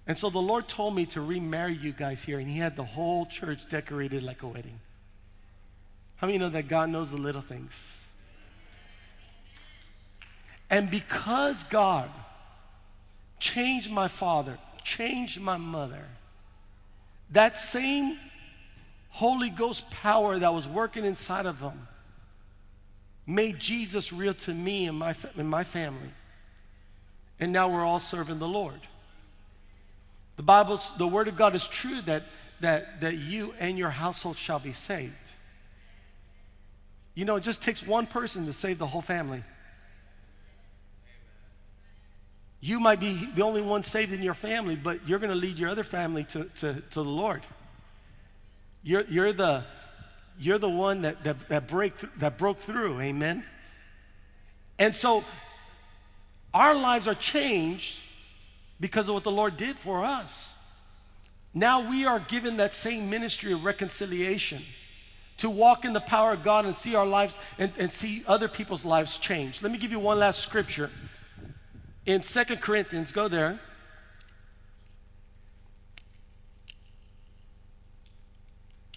And 0.09 0.17
so 0.17 0.31
the 0.31 0.39
Lord 0.39 0.69
told 0.69 0.97
me 0.97 1.05
to 1.07 1.21
remarry 1.21 1.77
you 1.77 1.93
guys 1.93 2.23
here, 2.23 2.39
and 2.39 2.49
He 2.49 2.59
had 2.59 2.77
the 2.77 2.85
whole 2.85 3.27
church 3.27 3.69
decorated 3.69 4.23
like 4.23 4.43
a 4.43 4.49
wedding. 4.49 4.81
How 6.19 6.27
many 6.27 6.39
know 6.39 6.49
that 6.51 6.69
God 6.69 6.91
knows 6.91 7.11
the 7.11 7.17
little 7.17 7.41
things? 7.41 7.93
And 10.69 10.91
because 10.91 11.65
God 11.65 12.11
changed 13.39 13.91
my 13.91 14.09
father, 14.09 14.59
changed 14.85 15.41
my 15.41 15.57
mother, 15.57 16.05
that 17.31 17.57
same 17.57 18.19
Holy 19.11 19.49
Ghost 19.49 19.89
power 19.91 20.39
that 20.39 20.53
was 20.53 20.67
working 20.67 21.05
inside 21.05 21.47
of 21.47 21.61
them 21.61 21.89
made 23.27 23.59
Jesus 23.59 24.13
real 24.13 24.35
to 24.35 24.55
me 24.55 24.87
and 24.87 24.99
my, 24.99 25.15
and 25.37 25.49
my 25.49 25.63
family. 25.63 26.11
And 27.39 27.53
now 27.53 27.69
we're 27.69 27.85
all 27.85 28.01
serving 28.01 28.39
the 28.39 28.49
Lord. 28.49 28.81
The 30.37 30.43
Bible, 30.43 30.81
the 30.97 31.07
Word 31.07 31.29
of 31.29 31.37
God 31.37 31.55
is 31.55 31.65
true 31.65 32.01
that, 32.03 32.25
that, 32.61 33.01
that 33.03 33.19
you 33.19 33.55
and 33.59 33.79
your 33.79 33.91
household 33.91 34.37
shall 34.37 34.59
be 34.59 34.73
saved. 34.73 35.15
You 37.19 37.25
know, 37.25 37.35
it 37.35 37.43
just 37.43 37.61
takes 37.61 37.85
one 37.85 38.07
person 38.07 38.47
to 38.47 38.53
save 38.53 38.79
the 38.79 38.87
whole 38.87 39.03
family. 39.03 39.43
You 42.61 42.79
might 42.79 43.01
be 43.01 43.29
the 43.35 43.43
only 43.43 43.61
one 43.61 43.83
saved 43.83 44.13
in 44.13 44.23
your 44.23 44.35
family, 44.35 44.77
but 44.77 45.09
you're 45.09 45.19
going 45.19 45.33
to 45.33 45.37
lead 45.37 45.59
your 45.59 45.69
other 45.69 45.83
family 45.83 46.23
to, 46.27 46.45
to, 46.61 46.75
to 46.75 47.03
the 47.03 47.03
Lord. 47.03 47.43
You're, 48.85 49.05
you're, 49.09 49.33
the, 49.33 49.65
you're 50.39 50.59
the 50.59 50.69
one 50.69 51.03
that, 51.03 51.25
that, 51.25 51.49
that, 51.49 51.67
break, 51.67 51.95
that 52.21 52.39
broke 52.39 52.61
through, 52.61 53.01
amen? 53.01 53.45
And 54.79 54.95
so 54.95 55.25
our 56.55 56.77
lives 56.77 57.09
are 57.09 57.17
changed 57.17 57.97
because 58.79 59.09
of 59.09 59.15
what 59.15 59.25
the 59.25 59.33
Lord 59.33 59.57
did 59.57 59.77
for 59.77 60.05
us. 60.05 60.53
Now 61.53 61.91
we 61.91 62.05
are 62.05 62.21
given 62.21 62.59
that 62.59 62.75
same 62.75 63.11
ministry 63.11 63.53
of 63.53 63.65
reconciliation 63.65 64.63
to 65.39 65.49
walk 65.49 65.85
in 65.85 65.93
the 65.93 66.01
power 66.01 66.33
of 66.33 66.43
God 66.43 66.67
and 66.67 66.77
see 66.77 66.95
our 66.95 67.07
lives 67.07 67.35
and, 67.59 67.73
and 67.79 67.93
see 67.93 68.25
other 68.27 68.49
people's 68.49 68.85
lives 68.85 69.17
change. 69.17 69.63
Let 69.63 69.73
me 69.73 69.79
give 69.79 69.91
you 69.91 69.99
one 69.99 70.19
last 70.19 70.41
scripture. 70.41 70.91
In 72.07 72.23
Second 72.23 72.61
Corinthians, 72.61 73.13
go 73.13 73.29
there. 73.29 73.61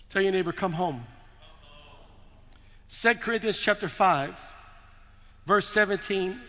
Tell 0.10 0.22
your 0.22 0.32
neighbor, 0.32 0.52
come 0.52 0.74
home. 0.74 1.06
2 2.92 3.16
Corinthians 3.16 3.58
chapter 3.58 3.88
5, 3.88 4.36
verse 5.46 5.68
17 5.70 6.40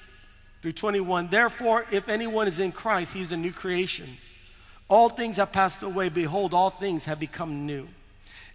through 0.62 0.72
21. 0.72 1.28
Therefore, 1.28 1.86
if 1.92 2.08
anyone 2.08 2.48
is 2.48 2.58
in 2.58 2.72
Christ, 2.72 3.12
he's 3.12 3.30
a 3.30 3.36
new 3.36 3.52
creation. 3.52 4.16
All 4.88 5.08
things 5.08 5.36
have 5.36 5.52
passed 5.52 5.82
away. 5.82 6.08
Behold, 6.08 6.54
all 6.54 6.70
things 6.70 7.04
have 7.04 7.20
become 7.20 7.66
new. 7.66 7.88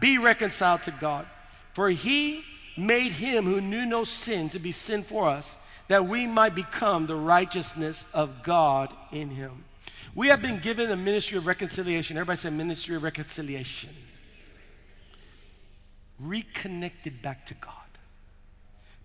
be 0.00 0.18
reconciled 0.18 0.82
to 0.84 0.90
God. 0.90 1.26
For 1.72 1.90
he 1.90 2.44
made 2.76 3.12
him 3.12 3.44
who 3.44 3.60
knew 3.60 3.86
no 3.86 4.04
sin 4.04 4.50
to 4.50 4.58
be 4.58 4.72
sin 4.72 5.02
for 5.02 5.28
us, 5.28 5.56
that 5.88 6.06
we 6.06 6.26
might 6.26 6.54
become 6.54 7.06
the 7.06 7.16
righteousness 7.16 8.04
of 8.12 8.42
God 8.42 8.92
in 9.12 9.30
him. 9.30 9.64
We 10.14 10.28
have 10.28 10.40
been 10.40 10.60
given 10.60 10.90
a 10.90 10.96
ministry 10.96 11.36
of 11.36 11.46
reconciliation. 11.46 12.16
Everybody 12.16 12.38
say 12.38 12.50
ministry 12.50 12.96
of 12.96 13.02
reconciliation. 13.02 13.90
Reconnected 16.20 17.20
back 17.20 17.46
to 17.46 17.54
God. 17.54 17.72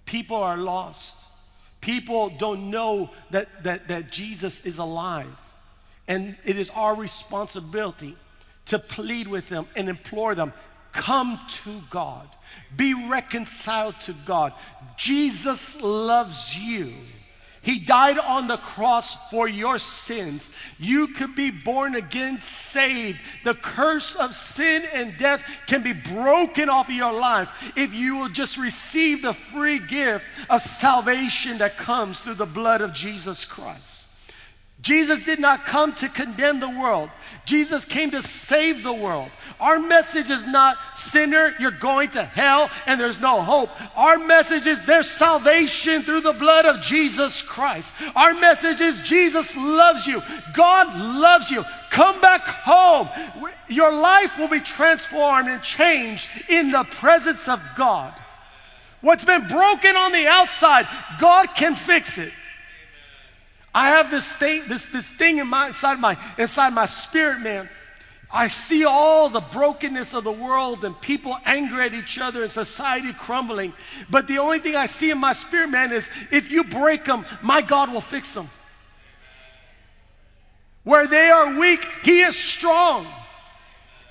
People 0.06 0.38
are 0.38 0.58
lost. 0.58 1.18
People 1.82 2.30
don't 2.30 2.70
know 2.70 3.10
that, 3.32 3.64
that, 3.64 3.88
that 3.88 4.12
Jesus 4.12 4.62
is 4.64 4.78
alive. 4.78 5.36
And 6.08 6.36
it 6.46 6.58
is 6.58 6.70
our 6.72 6.96
responsibility 6.96 8.16
to 8.66 8.80
plead 8.80 9.28
with 9.28 9.50
them 9.50 9.68
and 9.76 9.90
implore 9.90 10.36
them 10.36 10.54
come 11.00 11.40
to 11.64 11.82
God, 11.90 12.28
be 12.76 12.94
reconciled 12.94 14.00
to 14.02 14.14
God. 14.26 14.54
Jesus 14.98 15.78
loves 15.78 16.58
you. 16.58 16.94
He 17.62 17.80
died 17.80 18.18
on 18.18 18.48
the 18.48 18.58
cross 18.58 19.16
for 19.32 19.48
your 19.48 19.80
sins. 19.80 20.50
You 20.78 21.08
could 21.10 21.36
be 21.36 21.52
born 21.52 21.96
again, 21.96 22.42
saved. 22.42 23.22
The 23.44 23.54
curse 23.54 24.16
of 24.16 24.36
sin 24.36 24.86
and 24.94 25.18
death 25.18 25.44
can 25.68 25.84
be 25.84 25.94
broken 25.94 26.70
off 26.70 26.90
of 26.90 26.96
your 26.96 27.14
life 27.14 27.50
if 27.76 27.94
you 27.94 28.16
will 28.16 28.30
just 28.30 28.58
receive 28.58 29.22
the 29.22 29.34
free 29.34 29.80
gift 29.80 30.26
of 30.50 30.62
salvation 30.62 31.58
that 31.60 31.78
comes 31.78 32.20
through 32.20 32.36
the 32.36 32.46
blood 32.46 32.82
of 32.82 32.94
Jesus 32.94 33.46
Christ. 33.46 33.99
Jesus 34.82 35.26
did 35.26 35.40
not 35.40 35.66
come 35.66 35.94
to 35.96 36.08
condemn 36.08 36.62
the 36.62 36.70
world. 36.70 37.10
Jesus 37.46 37.84
came 37.84 38.12
to 38.12 38.22
save 38.22 38.82
the 38.82 38.94
world. 38.94 39.30
Our 39.60 39.78
message 39.78 40.30
is 40.30 40.46
not, 40.46 40.78
sinner, 40.96 41.54
you're 41.60 41.72
going 41.72 42.12
to 42.12 42.24
hell 42.24 42.70
and 42.86 42.98
there's 42.98 43.20
no 43.20 43.42
hope. 43.42 43.70
Our 43.98 44.18
message 44.18 44.68
is 44.68 44.86
there's 44.86 45.10
salvation 45.10 46.04
through 46.04 46.22
the 46.22 46.32
blood 46.32 46.66
of 46.66 46.82
Jesus 46.82 47.42
Christ. 47.42 47.94
Our 48.16 48.34
message 48.34 48.80
is 48.80 49.02
Jesus 49.02 49.54
loves 49.54 50.08
you. 50.08 50.22
God 50.54 50.98
loves 50.98 51.52
you. 51.52 51.66
Come 51.90 52.22
back 52.22 52.46
home. 52.48 53.10
Your 53.68 53.92
life 53.92 54.38
will 54.38 54.48
be 54.48 54.62
transformed 54.62 55.50
and 55.50 55.62
changed 55.62 56.30
in 56.48 56.72
the 56.72 56.86
presence 56.86 57.50
of 57.50 57.60
God. 57.76 58.14
What's 59.02 59.26
been 59.26 59.48
broken 59.48 59.98
on 59.98 60.14
the 60.14 60.28
outside, 60.28 60.88
God 61.20 61.48
can 61.56 61.76
fix 61.76 62.18
it. 62.18 62.32
I 63.74 63.90
have 63.90 64.10
this 64.10 64.28
thing, 64.28 64.68
this, 64.68 64.86
this 64.88 65.10
thing 65.12 65.38
in 65.38 65.48
my, 65.48 65.68
inside, 65.68 66.00
my, 66.00 66.18
inside 66.38 66.74
my 66.74 66.86
spirit, 66.86 67.40
man. 67.40 67.70
I 68.32 68.48
see 68.48 68.86
all 68.86 69.30
the 69.30 69.40
brokenness 69.40 70.14
of 70.14 70.24
the 70.24 70.32
world 70.32 70.86
and 70.86 71.00
people 71.02 71.36
angry 71.46 71.86
at 71.86 71.94
each 71.94 72.20
other 72.20 72.44
and 72.44 72.52
society 72.52 73.12
crumbling. 73.12 73.74
But 74.10 74.28
the 74.28 74.38
only 74.38 74.60
thing 74.60 74.76
I 74.76 74.86
see 74.86 75.10
in 75.10 75.18
my 75.18 75.34
spirit, 75.34 75.70
man, 75.70 75.92
is 75.92 76.10
if 76.32 76.52
you 76.52 76.64
break 76.64 77.06
them, 77.06 77.26
my 77.42 77.62
God 77.62 77.92
will 77.92 78.02
fix 78.02 78.34
them. 78.34 78.50
Where 80.84 81.08
they 81.08 81.30
are 81.30 81.58
weak, 81.58 81.86
He 82.04 82.22
is 82.22 82.36
strong. 82.36 83.08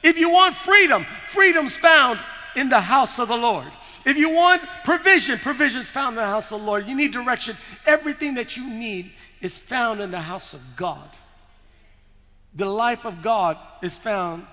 If 0.02 0.16
you 0.16 0.30
want 0.30 0.56
freedom, 0.56 1.06
freedom's 1.28 1.76
found 1.76 2.20
in 2.56 2.68
the 2.68 2.80
house 2.80 3.18
of 3.18 3.28
the 3.28 3.36
Lord. 3.36 3.70
If 4.04 4.16
you 4.16 4.30
want 4.30 4.62
provision, 4.84 5.38
provision's 5.38 5.90
found 5.90 6.16
in 6.16 6.22
the 6.22 6.28
house 6.28 6.50
of 6.50 6.60
the 6.60 6.66
Lord. 6.66 6.88
You 6.88 6.96
need 6.96 7.12
direction. 7.12 7.56
Everything 7.86 8.34
that 8.34 8.56
you 8.56 8.68
need 8.68 9.12
is 9.40 9.56
found 9.56 10.00
in 10.00 10.10
the 10.10 10.20
house 10.20 10.54
of 10.54 10.60
God. 10.76 11.10
The 12.54 12.66
life 12.66 13.04
of 13.04 13.22
God 13.22 13.56
is 13.82 13.96
found 13.96 14.46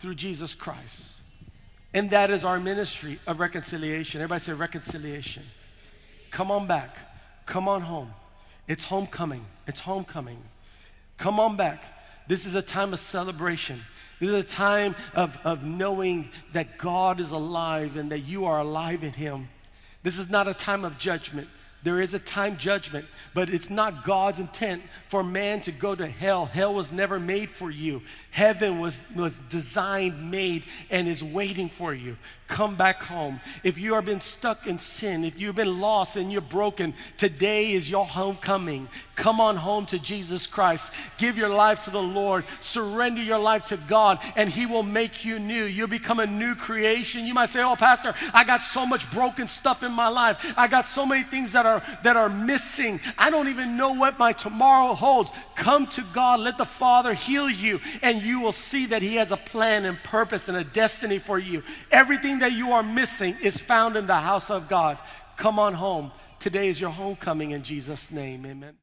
through 0.00 0.14
Jesus 0.14 0.54
Christ. 0.54 1.04
And 1.92 2.10
that 2.10 2.30
is 2.30 2.44
our 2.44 2.60
ministry 2.60 3.18
of 3.26 3.40
reconciliation. 3.40 4.20
Everybody 4.20 4.40
say 4.40 4.52
reconciliation. 4.52 5.42
Come 6.30 6.50
on 6.50 6.66
back. 6.66 6.96
Come 7.46 7.68
on 7.68 7.82
home. 7.82 8.12
It's 8.68 8.84
homecoming. 8.84 9.44
It's 9.66 9.80
homecoming. 9.80 10.38
Come 11.18 11.40
on 11.40 11.56
back. 11.56 11.82
This 12.28 12.46
is 12.46 12.54
a 12.54 12.62
time 12.62 12.92
of 12.92 13.00
celebration. 13.00 13.82
This 14.20 14.28
is 14.28 14.36
a 14.36 14.46
time 14.46 14.94
of, 15.14 15.36
of 15.42 15.64
knowing 15.64 16.30
that 16.52 16.78
God 16.78 17.18
is 17.18 17.32
alive 17.32 17.96
and 17.96 18.12
that 18.12 18.20
you 18.20 18.44
are 18.44 18.60
alive 18.60 19.02
in 19.02 19.12
Him. 19.12 19.48
This 20.02 20.18
is 20.18 20.28
not 20.28 20.46
a 20.46 20.54
time 20.54 20.84
of 20.84 20.98
judgment. 20.98 21.48
There 21.82 22.00
is 22.00 22.12
a 22.12 22.18
time 22.18 22.58
judgment, 22.58 23.06
but 23.32 23.48
it's 23.48 23.70
not 23.70 24.04
God's 24.04 24.38
intent 24.38 24.82
for 25.08 25.22
man 25.22 25.62
to 25.62 25.72
go 25.72 25.94
to 25.94 26.06
hell. 26.06 26.44
Hell 26.44 26.74
was 26.74 26.92
never 26.92 27.18
made 27.18 27.50
for 27.50 27.70
you. 27.70 28.02
Heaven 28.30 28.78
was, 28.78 29.02
was 29.16 29.40
designed, 29.48 30.30
made, 30.30 30.64
and 30.90 31.08
is 31.08 31.24
waiting 31.24 31.70
for 31.70 31.94
you. 31.94 32.18
Come 32.50 32.74
back 32.74 33.00
home. 33.04 33.40
If 33.62 33.78
you 33.78 33.94
have 33.94 34.04
been 34.04 34.20
stuck 34.20 34.66
in 34.66 34.80
sin, 34.80 35.22
if 35.22 35.38
you've 35.38 35.54
been 35.54 35.78
lost 35.78 36.16
and 36.16 36.32
you're 36.32 36.40
broken, 36.40 36.94
today 37.16 37.74
is 37.74 37.88
your 37.88 38.04
homecoming. 38.04 38.88
Come 39.14 39.40
on 39.40 39.54
home 39.54 39.86
to 39.86 40.00
Jesus 40.00 40.48
Christ. 40.48 40.90
Give 41.16 41.36
your 41.36 41.48
life 41.48 41.84
to 41.84 41.90
the 41.90 42.02
Lord. 42.02 42.44
Surrender 42.60 43.22
your 43.22 43.38
life 43.38 43.66
to 43.66 43.76
God, 43.76 44.18
and 44.34 44.50
He 44.50 44.66
will 44.66 44.82
make 44.82 45.24
you 45.24 45.38
new. 45.38 45.62
You'll 45.62 45.86
become 45.86 46.18
a 46.18 46.26
new 46.26 46.56
creation. 46.56 47.24
You 47.24 47.34
might 47.34 47.50
say, 47.50 47.62
Oh, 47.62 47.76
Pastor, 47.76 48.16
I 48.34 48.42
got 48.42 48.62
so 48.62 48.84
much 48.84 49.08
broken 49.12 49.46
stuff 49.46 49.84
in 49.84 49.92
my 49.92 50.08
life. 50.08 50.38
I 50.56 50.66
got 50.66 50.86
so 50.86 51.06
many 51.06 51.22
things 51.22 51.52
that 51.52 51.66
are, 51.66 51.84
that 52.02 52.16
are 52.16 52.28
missing. 52.28 52.98
I 53.16 53.30
don't 53.30 53.46
even 53.46 53.76
know 53.76 53.92
what 53.92 54.18
my 54.18 54.32
tomorrow 54.32 54.94
holds. 54.94 55.30
Come 55.54 55.86
to 55.88 56.02
God. 56.12 56.40
Let 56.40 56.58
the 56.58 56.66
Father 56.66 57.14
heal 57.14 57.48
you, 57.48 57.78
and 58.02 58.20
you 58.22 58.40
will 58.40 58.50
see 58.50 58.86
that 58.86 59.02
He 59.02 59.14
has 59.16 59.30
a 59.30 59.36
plan 59.36 59.84
and 59.84 60.02
purpose 60.02 60.48
and 60.48 60.56
a 60.56 60.64
destiny 60.64 61.20
for 61.20 61.38
you. 61.38 61.62
Everything 61.92 62.39
that 62.40 62.52
you 62.52 62.72
are 62.72 62.82
missing 62.82 63.36
is 63.40 63.56
found 63.56 63.96
in 63.96 64.06
the 64.06 64.14
house 64.14 64.50
of 64.50 64.68
God. 64.68 64.98
Come 65.36 65.58
on 65.58 65.74
home. 65.74 66.12
Today 66.38 66.68
is 66.68 66.80
your 66.80 66.90
homecoming 66.90 67.52
in 67.52 67.62
Jesus' 67.62 68.10
name. 68.10 68.44
Amen. 68.44 68.74